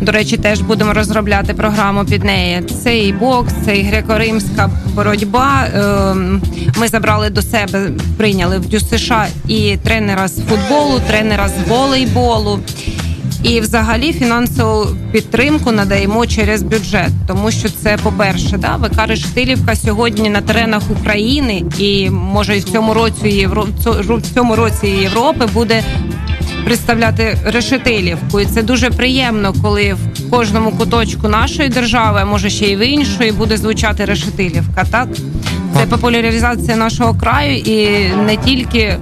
До 0.01 0.11
речі, 0.11 0.37
теж 0.37 0.61
будемо 0.61 0.93
розробляти 0.93 1.53
програму 1.53 2.05
під 2.05 2.23
неї. 2.23 2.61
Це 2.83 2.97
і 2.97 3.13
бокс, 3.13 3.53
це 3.65 3.77
і 3.77 3.83
греко-римська 3.83 4.69
боротьба. 4.95 5.67
Ми 6.77 6.87
забрали 6.87 7.29
до 7.29 7.41
себе, 7.41 7.89
прийняли 8.17 8.57
в 8.57 8.65
ДЮСШ 8.65 9.11
і 9.47 9.77
тренера 9.83 10.27
з 10.27 10.41
футболу, 10.41 11.01
тренера 11.07 11.49
з 11.49 11.69
волейболу. 11.69 12.59
І 13.43 13.59
взагалі 13.59 14.13
фінансову 14.13 14.87
підтримку 15.11 15.71
надаємо 15.71 16.25
через 16.25 16.63
бюджет, 16.63 17.09
тому 17.27 17.51
що 17.51 17.69
це, 17.69 17.97
по-перше, 18.03 18.57
да, 18.57 18.75
ВК 18.75 19.07
Рештилівка 19.07 19.75
сьогодні 19.75 20.29
на 20.29 20.41
теренах 20.41 20.83
України 20.99 21.63
і 21.79 22.09
може 22.09 22.57
і 22.57 22.59
в 22.59 22.63
цьому 22.63 22.93
році 22.93 23.27
Євро... 23.27 23.67
в 24.07 24.33
цьому 24.33 24.55
році 24.55 24.87
Європи 24.87 25.45
буде 25.53 25.83
представляти 26.65 27.37
решетилівку. 27.45 28.39
І 28.39 28.45
це 28.45 28.63
дуже 28.63 28.89
приємно, 28.89 29.53
коли 29.61 29.93
в 29.93 30.29
кожному 30.29 30.71
куточку 30.71 31.27
нашої 31.27 31.69
держави, 31.69 32.19
а 32.21 32.25
може 32.25 32.49
ще 32.49 32.65
й 32.65 32.75
в 32.75 32.79
іншої, 32.79 33.31
буде 33.31 33.57
звучати 33.57 34.05
решетилівка. 34.05 34.85
Так 34.91 35.07
це 35.75 35.85
популяризація 35.85 36.77
нашого 36.77 37.13
краю 37.19 37.57
і 37.57 38.09
не 38.25 38.37
тільки. 38.37 38.97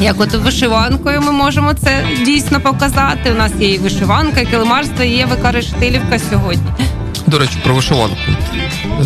Як 0.00 0.20
от 0.20 0.34
вишиванкою 0.34 1.20
ми 1.20 1.32
можемо 1.32 1.74
це 1.74 2.04
дійсно 2.24 2.60
показати. 2.60 3.32
У 3.32 3.34
нас 3.34 3.52
є 3.58 3.74
і 3.74 3.78
вишиванка, 3.78 4.40
і 4.40 4.46
килимарство, 4.46 5.04
і 5.04 5.08
є 5.08 5.26
ВК 5.26 6.20
сьогодні. 6.30 6.70
До 7.26 7.38
речі, 7.38 7.58
про 7.64 7.74
вишиванку. 7.74 8.16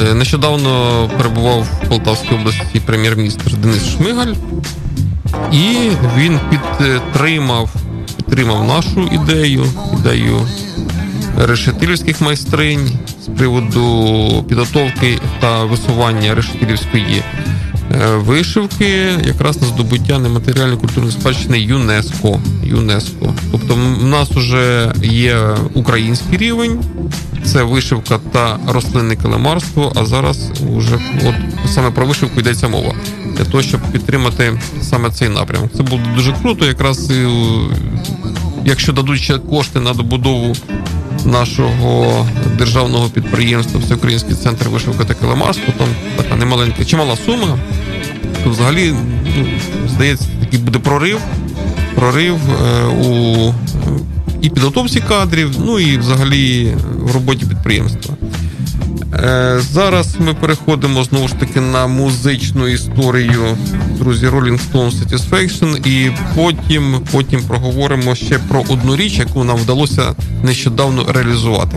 Е, 0.01 0.14
Нещодавно 0.14 1.11
перебував 1.16 1.62
в 1.62 1.88
Полтавській 1.88 2.34
області 2.34 2.80
прем'єр-міністр 2.86 3.57
Денис 3.57 3.88
Шмигаль, 3.88 4.34
і 5.53 5.90
він 6.16 6.40
підтримав, 6.51 7.70
підтримав 8.16 8.64
нашу 8.64 9.09
ідею, 9.12 9.66
ідею 10.01 10.49
решетилівських 11.38 12.20
майстринь 12.20 12.90
з 13.24 13.26
приводу 13.38 14.45
підготовки 14.49 15.18
та 15.40 15.64
висування 15.64 16.34
решетилівської 16.34 17.22
вишивки 18.16 18.86
якраз 19.24 19.62
на 19.62 19.68
здобуття 19.68 20.18
нематеріальної 20.18 20.78
культурної 20.78 21.12
спадщини 21.12 21.61
ЮНЕСКО. 21.61 22.40
ЮНЕСКО. 22.64 23.34
Тобто 23.53 23.74
в 23.74 24.05
нас 24.05 24.28
вже 24.30 24.92
є 25.03 25.38
український 25.74 26.38
рівень, 26.38 26.80
це 27.45 27.62
вишивка 27.62 28.18
та 28.32 28.59
рослинне 28.68 29.16
килимарство, 29.16 29.92
а 29.97 30.05
зараз 30.05 30.51
вже 30.76 30.99
от 31.26 31.34
саме 31.74 31.90
про 31.90 32.07
вишивку 32.07 32.40
йдеться 32.40 32.68
мова. 32.68 32.95
Для 33.36 33.45
того, 33.45 33.62
щоб 33.62 33.80
підтримати 33.92 34.61
саме 34.82 35.11
цей 35.11 35.28
напрямок. 35.28 35.70
Це 35.76 35.82
буде 35.82 36.03
дуже 36.14 36.32
круто, 36.42 36.66
якраз 36.66 37.11
якщо 38.64 38.92
дадуть 38.92 39.20
ще 39.20 39.38
кошти 39.38 39.80
на 39.80 39.92
добудову 39.92 40.57
нашого 41.24 42.26
державного 42.59 43.09
підприємства 43.09 43.80
Всеукраїнський 43.80 44.34
центр 44.34 44.68
вишивки 44.68 45.05
та 45.05 45.14
килимарства, 45.14 45.74
там 45.78 45.88
така 46.16 46.36
немаленька, 46.36 46.84
чимала 46.84 47.16
сума 47.16 47.59
то 48.45 48.51
взагалі 48.51 48.95
ну, 49.36 49.47
здається, 49.88 50.26
такий 50.40 50.59
буде 50.59 50.78
прорив, 50.78 51.20
прорив 51.95 52.36
е, 52.36 52.84
у 52.86 53.55
і 54.42 54.51
підготовці 54.51 55.01
кадрів, 55.01 55.51
ну 55.66 55.78
і 55.78 55.99
взагалі 55.99 56.74
в 56.99 57.14
роботі 57.14 57.47
підприємства. 57.47 58.14
Е, 59.14 59.61
зараз 59.72 60.16
ми 60.20 60.34
переходимо 60.34 61.05
знову 61.05 61.28
ж 61.28 61.34
таки 61.34 61.61
на 61.61 61.86
музичну 61.86 62.68
історію, 62.68 63.57
друзі, 63.99 64.26
Rolling 64.26 64.61
Stone 64.72 64.92
Satisfaction, 64.92 65.88
і 65.88 66.12
потім, 66.34 67.01
потім 67.12 67.40
проговоримо 67.42 68.14
ще 68.14 68.38
про 68.38 68.64
одну 68.68 68.97
річ, 68.97 69.18
яку 69.18 69.45
нам 69.45 69.57
вдалося 69.57 70.14
нещодавно 70.42 71.05
реалізувати. 71.12 71.76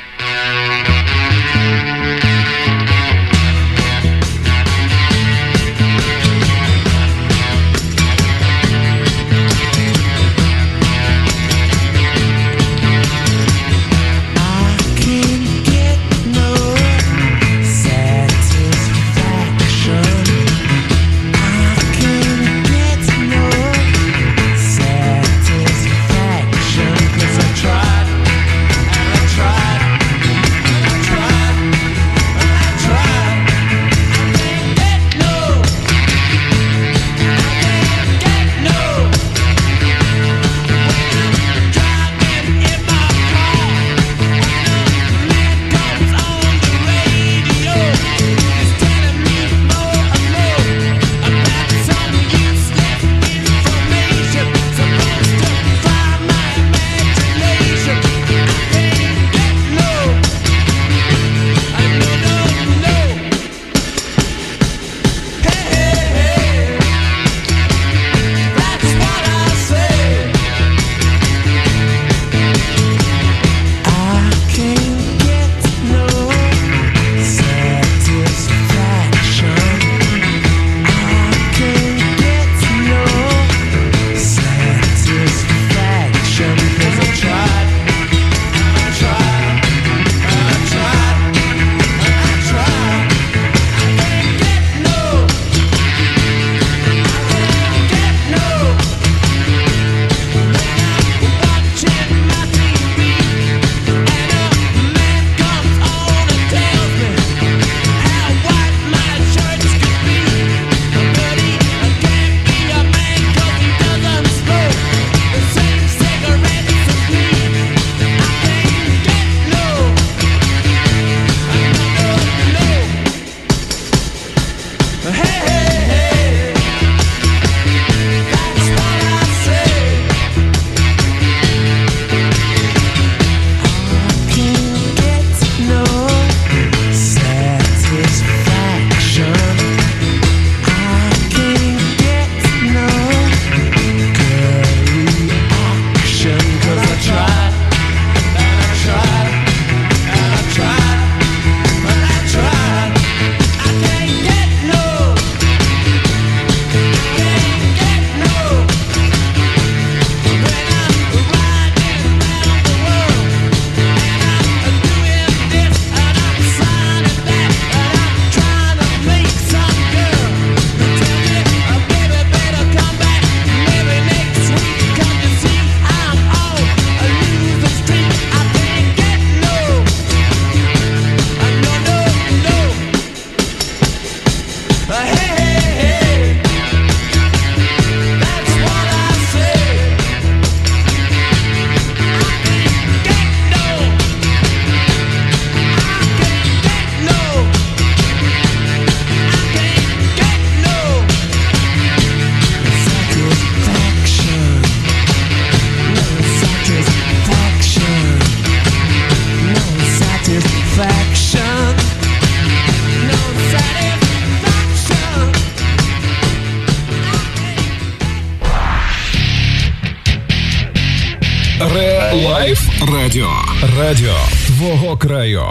Радіо 223.91 224.15
твого 224.47 224.97
краю. 224.97 225.43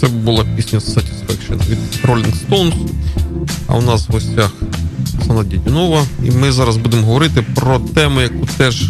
Це 0.00 0.08
була 0.08 0.44
пісня 0.56 0.78
Satisfaction 0.78 1.68
від 1.68 1.78
Rolling 2.04 2.34
Stones. 2.48 2.72
А 3.66 3.76
у 3.76 3.82
нас 3.82 4.08
в 4.08 4.12
гостях 4.12 4.52
сана 5.26 5.44
Дідюнова. 5.44 6.04
І 6.24 6.30
ми 6.30 6.52
зараз 6.52 6.76
будемо 6.76 7.06
говорити 7.06 7.44
про 7.54 7.78
тему, 7.78 8.20
яку 8.20 8.46
теж 8.56 8.82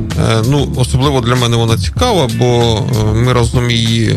е, 0.00 0.42
ну, 0.48 0.72
особливо 0.76 1.20
для 1.20 1.34
мене 1.34 1.56
вона 1.56 1.78
цікава, 1.78 2.28
бо 2.38 2.78
е, 3.00 3.04
ми 3.04 3.32
разом 3.32 3.70
її 3.70 4.16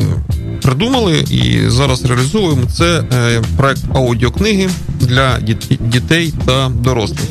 придумали 0.62 1.18
і 1.30 1.70
зараз 1.70 2.06
реалізовуємо. 2.06 2.66
Це 2.78 3.04
е, 3.14 3.42
проект 3.58 3.84
аудіокниги 3.94 4.70
для 5.00 5.40
дітей 5.80 6.34
та 6.46 6.70
дорослих. 6.70 7.30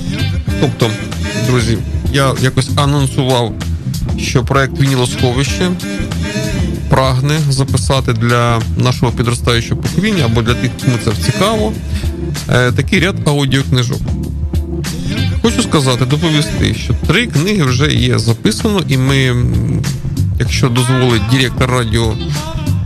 Тобто, 0.61 0.91
друзі, 1.47 1.79
я 2.13 2.35
якось 2.43 2.71
анонсував, 2.77 3.53
що 4.19 4.45
проект 4.45 4.81
Вінілосховище 4.81 5.71
прагне 6.91 7.41
записати 7.49 8.13
для 8.13 8.61
нашого 8.77 9.13
підростаючого 9.13 9.81
покоління 9.81 10.23
або 10.25 10.43
для 10.43 10.55
тих, 10.55 10.71
кому 10.85 10.97
це 11.05 11.33
цікаво, 11.33 11.73
е, 12.49 12.73
такий 12.73 13.01
ряд 13.01 13.17
аудіокнижок. 13.29 14.01
Хочу 15.43 15.63
сказати, 15.63 16.05
доповісти, 16.05 16.75
що 16.75 16.95
три 17.07 17.27
книги 17.27 17.63
вже 17.63 17.93
є 17.93 18.19
записано, 18.19 18.81
і 18.89 18.97
ми, 18.97 19.37
якщо 20.39 20.69
дозволить 20.69 21.23
директор 21.33 21.71
радіо 21.71 22.15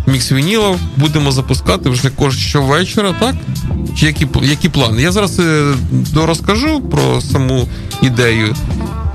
Мікс 0.07 0.33
Вінілов, 0.33 0.79
будемо 0.97 1.33
запускати 1.33 1.91
вже 1.91 2.11
кожен 2.17 2.41
щовечора, 2.41 3.15
так? 3.21 3.35
Чи 3.99 4.07
які 4.07 4.27
які 4.43 4.69
плани? 4.69 5.03
Я 5.03 5.13
зараз 5.13 5.39
е, 5.39 5.75
розкажу 6.15 6.81
про 6.81 7.21
саму 7.21 7.69
ідею. 8.03 8.55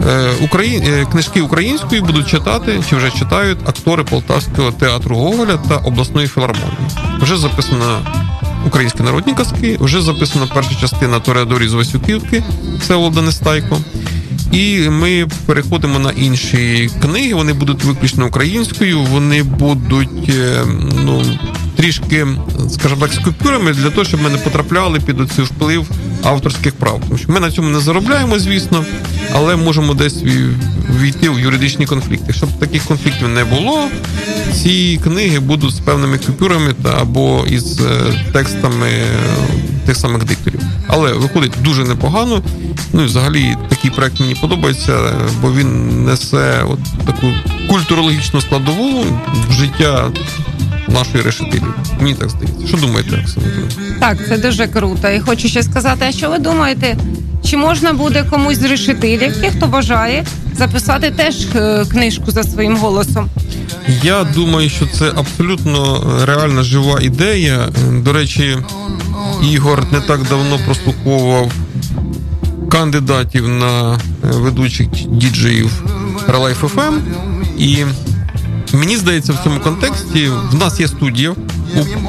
Е, 0.07 0.31
Украї... 0.41 0.77
е, 0.77 1.05
Книжки 1.11 1.41
українською 1.41 2.03
будуть 2.03 2.27
читати 2.27 2.83
чи 2.89 2.95
вже 2.95 3.11
читають 3.11 3.57
актори 3.65 4.03
Полтавського 4.03 4.71
театру 4.71 5.15
Гоголя 5.15 5.57
та 5.69 5.77
обласної 5.77 6.27
філармонії. 6.27 6.77
Вже 7.21 7.37
записана 7.37 7.99
українські 8.67 9.03
народні 9.03 9.33
казки, 9.33 9.77
вже 9.79 10.01
записана 10.01 10.47
перша 10.53 10.75
частина 10.75 11.19
Тореадорі 11.19 11.67
з 11.67 11.73
Васюківки 11.73 12.43
Всеволода 12.79 13.21
Нестайко. 13.21 13.77
І 14.51 14.89
ми 14.89 15.27
переходимо 15.45 15.99
на 15.99 16.11
інші 16.11 16.89
книги. 17.01 17.33
Вони 17.33 17.53
будуть 17.53 17.83
виключно 17.83 18.27
українською. 18.27 19.01
Вони 19.01 19.43
будуть 19.43 20.29
е, 20.29 20.65
ну 21.05 21.23
трішки, 21.79 22.27
скажімо 22.69 23.01
так, 23.01 23.13
з 23.13 23.17
купюрами 23.17 23.73
для 23.73 23.89
того, 23.89 24.03
щоб 24.03 24.21
ми 24.21 24.29
не 24.29 24.37
потрапляли 24.37 24.99
під 24.99 25.21
оцей 25.21 25.45
вплив 25.45 25.87
авторських 26.23 26.73
прав. 26.73 27.01
Тому 27.07 27.17
що 27.17 27.31
ми 27.31 27.39
на 27.39 27.51
цьому 27.51 27.69
не 27.69 27.79
заробляємо, 27.79 28.39
звісно, 28.39 28.85
але 29.33 29.55
можемо 29.55 29.93
десь 29.93 30.23
ві- 30.23 30.53
війти 31.01 31.29
в 31.29 31.39
юридичні 31.39 31.85
конфлікти. 31.85 32.33
Щоб 32.33 32.59
таких 32.59 32.83
конфліктів 32.83 33.27
не 33.27 33.43
було, 33.43 33.87
ці 34.53 34.99
книги 35.03 35.39
будуть 35.39 35.71
з 35.71 35.79
певними 35.79 36.17
купюрами 36.17 36.73
та 36.83 37.01
або 37.01 37.45
із 37.49 37.79
е, 37.79 37.83
текстами 38.33 38.87
тих 39.85 39.95
самих 39.97 40.23
дикторів. 40.23 40.59
Але 40.87 41.13
виходить 41.13 41.53
дуже 41.63 41.83
непогано. 41.83 42.41
Ну 42.93 43.01
і 43.01 43.05
взагалі 43.05 43.57
такий 43.69 43.91
проект 43.91 44.19
мені 44.19 44.35
подобається, 44.35 44.97
бо 45.41 45.53
він 45.53 46.03
несе 46.05 46.63
от 46.69 46.79
таку 47.05 47.27
культурологічну 47.69 48.41
складову 48.41 49.05
в 49.49 49.53
життя 49.53 50.11
нашої 50.89 51.23
решетилі. 51.23 51.63
Мені 51.99 52.15
так 52.15 52.29
здається. 52.29 52.67
Що 52.67 52.77
думаєте, 52.77 53.23
Оксана? 53.23 53.47
Так, 53.99 54.17
це 54.27 54.37
дуже 54.37 54.67
круто. 54.67 55.09
І 55.09 55.19
хочу 55.19 55.47
ще 55.47 55.63
сказати, 55.63 56.05
а 56.09 56.11
що 56.11 56.29
ви 56.29 56.39
думаєте? 56.39 56.97
Чи 57.45 57.57
можна 57.57 57.93
буде 57.93 58.23
комусь 58.29 58.57
з 58.57 58.63
решетилівки, 58.63 59.51
хто 59.57 59.67
бажає, 59.67 60.25
записати 60.57 61.11
теж 61.11 61.35
е, 61.55 61.85
книжку 61.91 62.31
за 62.31 62.43
своїм 62.43 62.77
голосом? 62.77 63.29
Я 64.03 64.23
думаю, 64.23 64.69
що 64.69 64.85
це 64.87 65.11
абсолютно 65.15 66.03
реальна 66.25 66.63
жива 66.63 66.99
ідея. 67.01 67.69
До 67.91 68.13
речі, 68.13 68.57
Ігор 69.51 69.83
не 69.91 70.01
так 70.01 70.23
давно 70.29 70.59
прослуховував 70.65 71.51
кандидатів 72.71 73.47
на 73.47 73.93
е, 73.93 73.97
ведучих 74.23 74.87
діджеїв 75.07 75.83
Relife 76.27 76.75
FM. 76.75 76.99
І 77.57 77.85
мені 78.73 78.97
здається, 78.97 79.33
в 79.33 79.43
цьому 79.43 79.59
контексті 79.59 80.29
в 80.51 80.55
нас 80.55 80.79
є 80.79 80.87
студія 80.87 81.35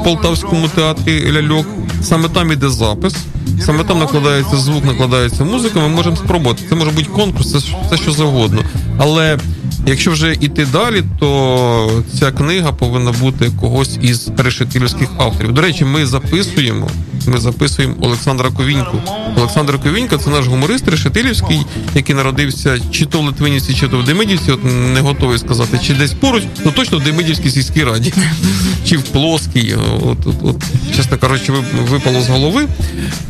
у 0.00 0.04
Полтавському 0.04 0.68
театрі 0.68 1.32
Ляльок. 1.32 1.66
Саме 2.02 2.28
там 2.28 2.52
іде 2.52 2.68
запис. 2.68 3.14
Саме 3.60 3.84
там 3.84 3.98
накладається 3.98 4.56
звук, 4.56 4.84
накладається 4.84 5.44
музика. 5.44 5.80
Ми 5.80 5.88
можемо 5.88 6.16
спробувати. 6.16 6.62
Це 6.68 6.74
може 6.74 6.90
бути 6.90 7.08
конкурс, 7.16 7.52
це 7.52 7.58
все 7.58 7.96
що 7.96 8.12
завгодно. 8.12 8.62
Але 8.98 9.38
якщо 9.86 10.10
вже 10.10 10.32
йти 10.32 10.66
далі, 10.72 11.02
то 11.18 12.02
ця 12.18 12.32
книга 12.32 12.72
повинна 12.72 13.12
бути 13.12 13.50
когось 13.60 13.98
із 14.02 14.30
решетилівських 14.38 15.08
авторів. 15.18 15.52
До 15.52 15.60
речі, 15.60 15.84
ми 15.84 16.06
записуємо. 16.06 16.90
Ми 17.26 17.38
записуємо 17.38 17.94
Олександра 18.00 18.50
Ковіньку. 18.50 19.02
Олександр 19.36 19.78
Ковінька 19.82 20.18
це 20.18 20.30
наш 20.30 20.46
гуморист 20.46 20.88
решетилівський, 20.88 21.60
який 21.94 22.14
народився 22.14 22.78
чи 22.90 23.06
то 23.06 23.20
в 23.20 23.24
Литвинівці, 23.24 23.74
чи 23.74 23.88
то 23.88 23.98
в 23.98 24.04
Демидівці. 24.04 24.52
От 24.52 24.64
не 24.94 25.00
готовий 25.00 25.38
сказати, 25.38 25.80
чи 25.86 25.94
десь 25.94 26.12
поруч, 26.12 26.42
ну 26.64 26.72
точно 26.72 26.98
в 26.98 27.02
Демидівській 27.02 27.50
сільській 27.50 27.84
раді, 27.84 28.12
чи 28.84 28.96
в 28.96 29.02
Плоскій. 29.02 29.74
От, 30.02 30.26
от, 30.26 30.34
от, 30.42 30.56
чесно 30.96 31.18
кажучи, 31.18 31.52
випало 31.90 32.20
з 32.20 32.28
голови. 32.28 32.66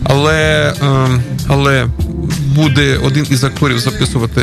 Але, 0.05 0.73
ем, 0.83 1.23
але 1.49 1.87
буде 2.63 2.99
один 3.07 3.27
із 3.31 3.45
акторів 3.45 3.79
записувати 3.79 4.43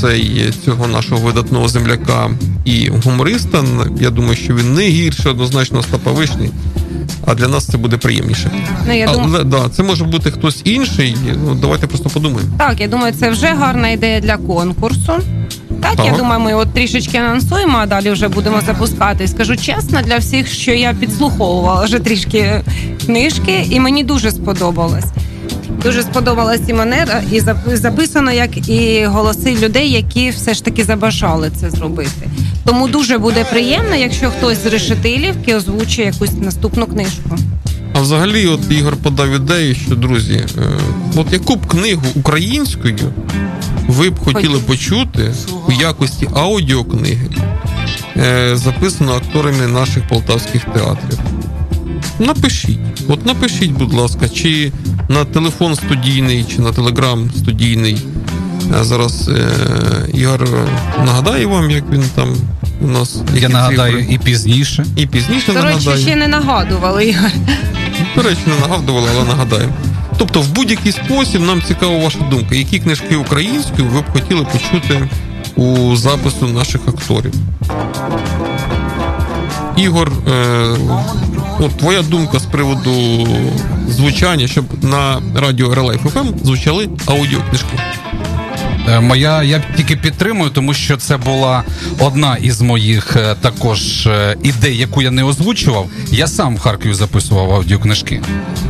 цей 0.00 0.52
цього 0.64 0.86
нашого 0.86 1.20
видатного 1.20 1.68
земляка 1.68 2.30
і 2.64 2.88
гумориста. 3.04 3.64
Я 4.00 4.10
думаю, 4.10 4.36
що 4.36 4.54
він 4.54 4.74
не 4.74 4.82
гірше 4.82 5.30
однозначно 5.30 5.78
Остапа 5.78 6.12
Вишні. 6.12 6.50
А 7.26 7.34
для 7.34 7.48
нас 7.48 7.66
це 7.66 7.78
буде 7.78 7.96
приємніше. 7.96 8.50
Ну 8.86 8.96
я 8.96 9.06
думаю, 9.06 9.30
Але 9.34 9.44
да, 9.44 9.68
це 9.68 9.82
може 9.82 10.04
бути 10.04 10.30
хтось 10.30 10.60
інший. 10.64 11.16
Ну 11.44 11.54
давайте 11.54 11.86
просто 11.86 12.10
подумаємо. 12.10 12.52
так, 12.58 12.80
я 12.80 12.88
думаю, 12.88 13.14
це 13.20 13.30
вже 13.30 13.46
гарна 13.46 13.88
ідея 13.88 14.20
для 14.20 14.36
конкурсу. 14.36 15.12
Так, 15.82 16.06
я 16.06 16.12
думаю, 16.16 16.40
ми 16.40 16.54
от 16.54 16.74
трішечки 16.74 17.18
анонсуємо, 17.18 17.78
а 17.78 17.86
далі 17.86 18.10
вже 18.10 18.28
будемо 18.28 18.60
запускати. 18.66 19.28
Скажу 19.28 19.56
чесно 19.56 20.02
для 20.02 20.18
всіх, 20.18 20.48
що 20.48 20.72
я 20.72 20.94
підслуховувала 20.94 21.84
вже 21.84 21.98
трішки 21.98 22.62
книжки, 23.06 23.66
і 23.70 23.80
мені 23.80 24.04
дуже 24.04 24.30
сподобалось. 24.30 25.04
Дуже 25.82 26.02
сподобалась 26.02 26.60
і 26.66 26.74
манера, 26.74 27.22
і 27.32 27.40
записано, 27.76 28.32
як 28.32 28.68
і 28.68 29.06
голоси 29.06 29.56
людей, 29.62 29.90
які 29.90 30.30
все 30.30 30.54
ж 30.54 30.64
таки 30.64 30.84
забажали 30.84 31.50
це 31.60 31.70
зробити. 31.70 32.28
Тому 32.64 32.88
дуже 32.88 33.18
буде 33.18 33.44
приємно, 33.44 33.94
якщо 33.94 34.30
хтось 34.30 34.62
з 34.62 34.66
решетилівки 34.66 35.54
озвучує 35.54 36.06
якусь 36.06 36.32
наступну 36.42 36.86
книжку. 36.86 37.38
А 37.94 38.00
взагалі, 38.00 38.46
от 38.46 38.60
Ігор 38.70 38.96
подав 38.96 39.30
ідею, 39.30 39.74
що 39.74 39.94
друзі, 39.94 40.34
е, 40.34 40.62
от 41.16 41.32
яку 41.32 41.56
б 41.56 41.66
книгу 41.66 42.02
українською 42.14 43.12
ви 43.88 44.10
б 44.10 44.18
хотіли 44.18 44.58
почути 44.58 45.34
у 45.68 45.72
якості 45.72 46.28
аудіокниги, 46.34 47.28
е, 48.16 48.56
записано 48.56 49.12
акторами 49.12 49.66
наших 49.66 50.08
полтавських 50.08 50.64
театрів. 50.64 51.18
Напишіть, 52.18 52.78
от 53.08 53.26
напишіть, 53.26 53.70
будь 53.70 53.92
ласка, 53.92 54.28
чи 54.28 54.72
на 55.08 55.24
телефон 55.24 55.74
студійний, 55.76 56.44
чи 56.44 56.62
на 56.62 56.72
телеграм 56.72 57.30
студійний. 57.36 57.98
А 58.80 58.84
зараз 58.84 59.28
е, 59.28 59.48
Ігор 60.14 60.48
нагадає 61.04 61.46
вам, 61.46 61.70
як 61.70 61.84
він 61.92 62.04
там 62.14 62.36
у 62.80 62.86
нас. 62.86 63.16
які 63.28 63.40
Я 63.40 63.48
нагадаю 63.48 63.98
цифри. 63.98 64.14
і 64.14 64.18
пізніше. 64.18 64.84
і 64.96 65.06
пізніше 65.06 65.52
До 65.52 65.62
речі, 65.62 65.90
ще 65.96 66.16
не 66.16 66.28
нагадували 66.28 67.06
Ігор. 67.06 67.30
До 68.16 68.22
речі, 68.22 68.40
не 68.46 68.68
нагадували, 68.68 69.08
але 69.16 69.24
нагадаємо. 69.24 69.72
Тобто, 70.18 70.40
в 70.40 70.48
будь-який 70.48 70.92
спосіб 70.92 71.40
нам 71.40 71.62
цікава 71.62 71.98
ваша 71.98 72.18
думка, 72.30 72.54
які 72.54 72.78
книжки 72.78 73.16
українською 73.16 73.88
ви 73.88 74.00
б 74.00 74.04
хотіли 74.12 74.44
почути 74.44 75.08
у 75.56 75.96
запису 75.96 76.46
наших 76.46 76.80
акторів. 76.88 77.32
Ігор, 79.76 80.12
е, 80.28 80.76
от 81.60 81.76
твоя 81.76 82.02
думка 82.02 82.38
з 82.38 82.46
приводу 82.46 83.26
звучання, 83.88 84.46
щоб 84.46 84.64
на 84.84 85.22
радіо 85.34 85.74
ReLife 85.74 86.00
FM 86.00 86.26
звучали 86.44 86.88
аудіокнижки. 87.06 87.78
Е, 88.88 89.00
Моя 89.00 89.42
я 89.42 89.62
тільки 89.76 89.96
підтримую, 89.96 90.50
тому 90.50 90.74
що 90.74 90.96
це 90.96 91.16
була 91.16 91.62
одна 92.00 92.36
із 92.36 92.60
моїх 92.60 93.16
е, 93.16 93.34
також 93.40 94.06
е, 94.06 94.36
ідей, 94.42 94.76
яку 94.76 95.02
я 95.02 95.10
не 95.10 95.24
озвучував. 95.24 95.86
Я 96.10 96.26
сам 96.26 96.56
в 96.56 96.60
Харкові 96.60 96.94
записував 96.94 97.52
аудіокнижки. 97.52 98.20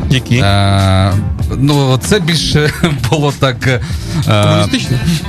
Які? 0.09 0.35
Е, 0.37 1.13
ну, 1.57 1.99
це 2.03 2.19
більше 2.19 2.73
було 3.09 3.33
так. 3.39 3.67
е, 3.67 3.81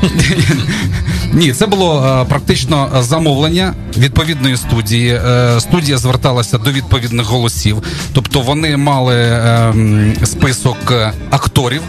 Ні, 1.32 1.52
це 1.52 1.66
було 1.66 2.18
е, 2.22 2.28
практично 2.28 2.88
замовлення 3.00 3.74
відповідної 3.96 4.56
студії. 4.56 5.20
Е, 5.26 5.60
студія 5.60 5.98
зверталася 5.98 6.58
до 6.58 6.70
відповідних 6.72 7.26
голосів, 7.26 7.82
тобто 8.12 8.40
вони 8.40 8.76
мали 8.76 9.14
е, 9.16 9.72
список 10.24 10.92
акторів. 11.30 11.82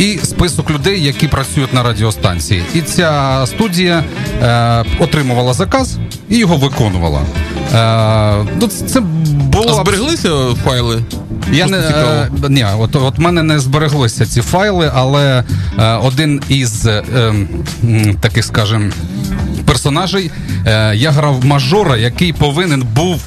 І 0.00 0.18
список 0.24 0.70
людей, 0.70 1.02
які 1.04 1.28
працюють 1.28 1.74
на 1.74 1.82
радіостанції, 1.82 2.62
і 2.74 2.80
ця 2.80 3.42
студія 3.46 4.04
е, 4.42 4.84
отримувала 4.98 5.52
заказ 5.52 5.96
і 6.28 6.36
його 6.38 6.56
виконувала. 6.56 7.20
Е, 7.74 8.46
ну, 8.60 8.66
це- 8.68 9.00
було 9.00 9.70
А 9.70 9.82
збереглися 9.82 10.28
файли? 10.64 11.02
я 11.52 11.64
Просто 11.66 11.76
не 11.80 11.86
цікаво. 11.86 12.10
е, 12.46 12.48
ні, 12.48 12.66
от 12.78 12.96
от 12.96 13.18
мене 13.18 13.42
не 13.42 13.58
збереглися 13.60 14.26
ці 14.26 14.40
файли, 14.40 14.92
але 14.94 15.44
е, 15.78 15.84
один 15.94 16.40
із 16.48 16.86
е, 16.86 17.02
таких, 18.20 18.44
скажем, 18.44 18.92
персонажей 19.66 20.30
е, 20.66 20.96
я 20.96 21.10
грав 21.10 21.44
мажора, 21.44 21.96
який 21.96 22.32
повинен 22.32 22.82
був, 22.94 23.20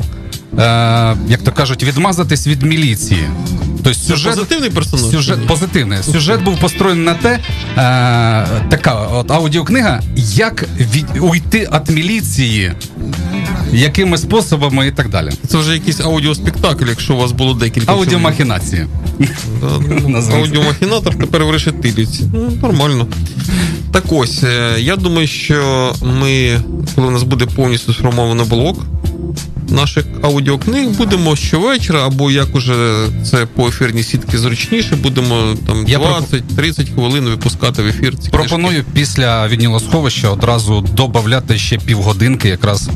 е, 0.59 1.15
як 1.27 1.41
то 1.43 1.51
кажуть, 1.51 1.83
відмазатись 1.83 2.47
від 2.47 2.63
міліції. 2.63 3.23
Тобто 3.83 3.99
сюжет, 3.99 4.35
позитивний 4.35 4.69
персонаж? 4.69 5.11
Сюжет 5.11 5.47
позитивний. 5.47 6.03
Сюжет 6.03 6.43
був 6.43 6.59
построєний 6.59 7.05
на 7.05 7.13
те, 7.13 7.29
е, 7.33 7.39
така 8.69 8.93
от 8.93 9.31
аудіокнига, 9.31 10.01
як 10.35 10.65
від, 10.79 11.05
уйти 11.19 11.69
від 11.73 11.95
міліції, 11.95 12.71
якими 13.71 14.17
способами 14.17 14.87
і 14.87 14.91
так 14.91 15.09
далі. 15.09 15.29
Це 15.47 15.57
вже 15.57 15.73
якийсь 15.73 15.99
аудіоспектакль, 15.99 16.87
якщо 16.87 17.13
у 17.13 17.17
вас 17.17 17.31
було 17.31 17.53
декілька. 17.53 17.91
Аудіомахінації. 17.91 18.87
Аудіомахінатор 20.33 21.15
тепер 21.15 21.43
в 21.43 21.51
решетилівці. 21.51 22.23
Ну, 22.33 22.51
нормально. 22.61 23.07
Так 23.91 24.03
ось, 24.09 24.43
е, 24.43 24.75
я 24.79 24.95
думаю, 24.95 25.27
що 25.27 25.93
ми, 26.01 26.61
коли 26.95 27.07
у 27.07 27.11
нас 27.11 27.23
буде 27.23 27.45
повністю 27.45 27.93
сформований 27.93 28.45
блок 28.45 28.85
наших 29.69 30.05
аудіокниг, 30.21 30.89
будемо 30.89 31.35
щовечора, 31.35 32.07
або 32.07 32.31
як 32.31 32.55
уже 32.55 33.07
це 33.31 33.45
по 33.45 33.67
ефірній 33.67 34.03
сітки 34.03 34.37
зручніше, 34.37 34.95
будемо 34.95 35.55
там 35.67 35.85
20-30 35.85 36.93
хвилин 36.93 37.23
випускати 37.23 37.81
в 37.81 37.87
ефір. 37.87 38.11
Ці 38.11 38.29
книжки. 38.29 38.31
Пропоную 38.31 38.83
після 38.93 39.47
віднілосховища 39.47 40.29
одразу 40.29 40.81
додати 40.81 41.57
ще 41.57 41.77
півгодинки 41.77 42.49
якраз 42.49 42.89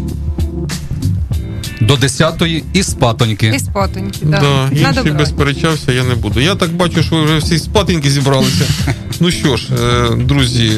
до 1.81 1.95
10-ї 1.95 2.63
і 2.73 2.83
спатоньки. 2.83 3.53
І 3.55 3.59
спатоньки, 3.59 4.19
да. 4.21 4.39
Да, 4.39 4.41
На 4.41 4.69
інший 4.71 4.93
добраніч. 4.93 5.13
би 5.19 5.25
сперечався, 5.25 5.91
я 5.91 6.03
не 6.03 6.15
буду. 6.15 6.39
Я 6.39 6.55
так 6.55 6.73
бачу, 6.73 7.03
що 7.03 7.15
ви 7.15 7.23
вже 7.23 7.37
всі 7.37 7.59
спатеньки 7.59 8.09
зібралися. 8.11 8.65
Ну 9.19 9.31
що 9.31 9.57
ж, 9.57 9.67
е, 9.73 10.15
друзі, 10.15 10.71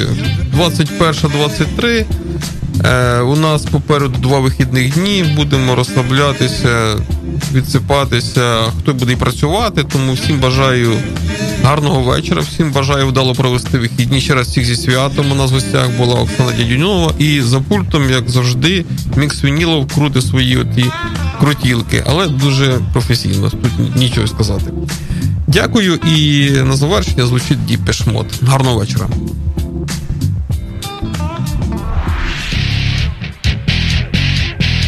21-23. 0.56 2.04
Е, 2.84 3.20
У 3.20 3.36
нас 3.36 3.62
попереду 3.62 4.18
два 4.18 4.38
вихідних 4.40 4.94
дні. 4.94 5.24
Будемо 5.36 5.74
розслаблятися, 5.74 6.96
відсипатися. 7.52 8.62
Хто 8.78 8.94
буде 8.94 9.16
працювати, 9.16 9.84
тому 9.84 10.12
всім 10.12 10.38
бажаю 10.38 10.92
гарного 11.64 12.00
вечора. 12.00 12.42
Всім 12.42 12.72
бажаю 12.72 13.06
вдало 13.06 13.34
провести 13.34 13.78
вихідні. 13.78 14.20
Ще 14.20 14.34
раз 14.34 14.48
всіх 14.48 14.64
зі 14.64 14.76
святом. 14.76 15.32
У 15.32 15.34
нас 15.34 15.50
в 15.50 15.54
гостях 15.54 15.90
була 15.90 16.20
Оксана 16.20 16.52
Дядюнова. 16.52 17.14
І 17.18 17.40
за 17.40 17.60
пультом, 17.60 18.10
як 18.10 18.30
завжди, 18.30 18.84
Мікс 19.16 19.44
Вінілов 19.44 19.94
крути 19.94 20.22
свої 20.22 20.56
оті 20.56 20.84
крутілки, 21.40 22.04
але 22.06 22.28
дуже 22.28 22.78
професійно. 22.92 23.50
Тут 23.50 23.96
нічого 23.96 24.26
сказати. 24.26 24.64
Дякую 25.46 25.94
і 25.94 26.50
на 26.50 26.72
завершення 26.76 27.26
звучить 27.26 27.66
Depeche 27.66 28.06
Mode. 28.06 28.26
Гарного 28.42 28.78
вечора. 28.78 29.08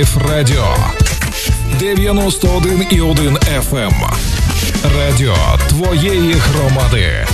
Real 0.00 0.28
Радіо 0.28 0.76
91,1 1.80 3.38
FM. 3.70 3.92
Радіо 4.98 5.36
твоєї 5.68 6.32
громади. 6.32 7.26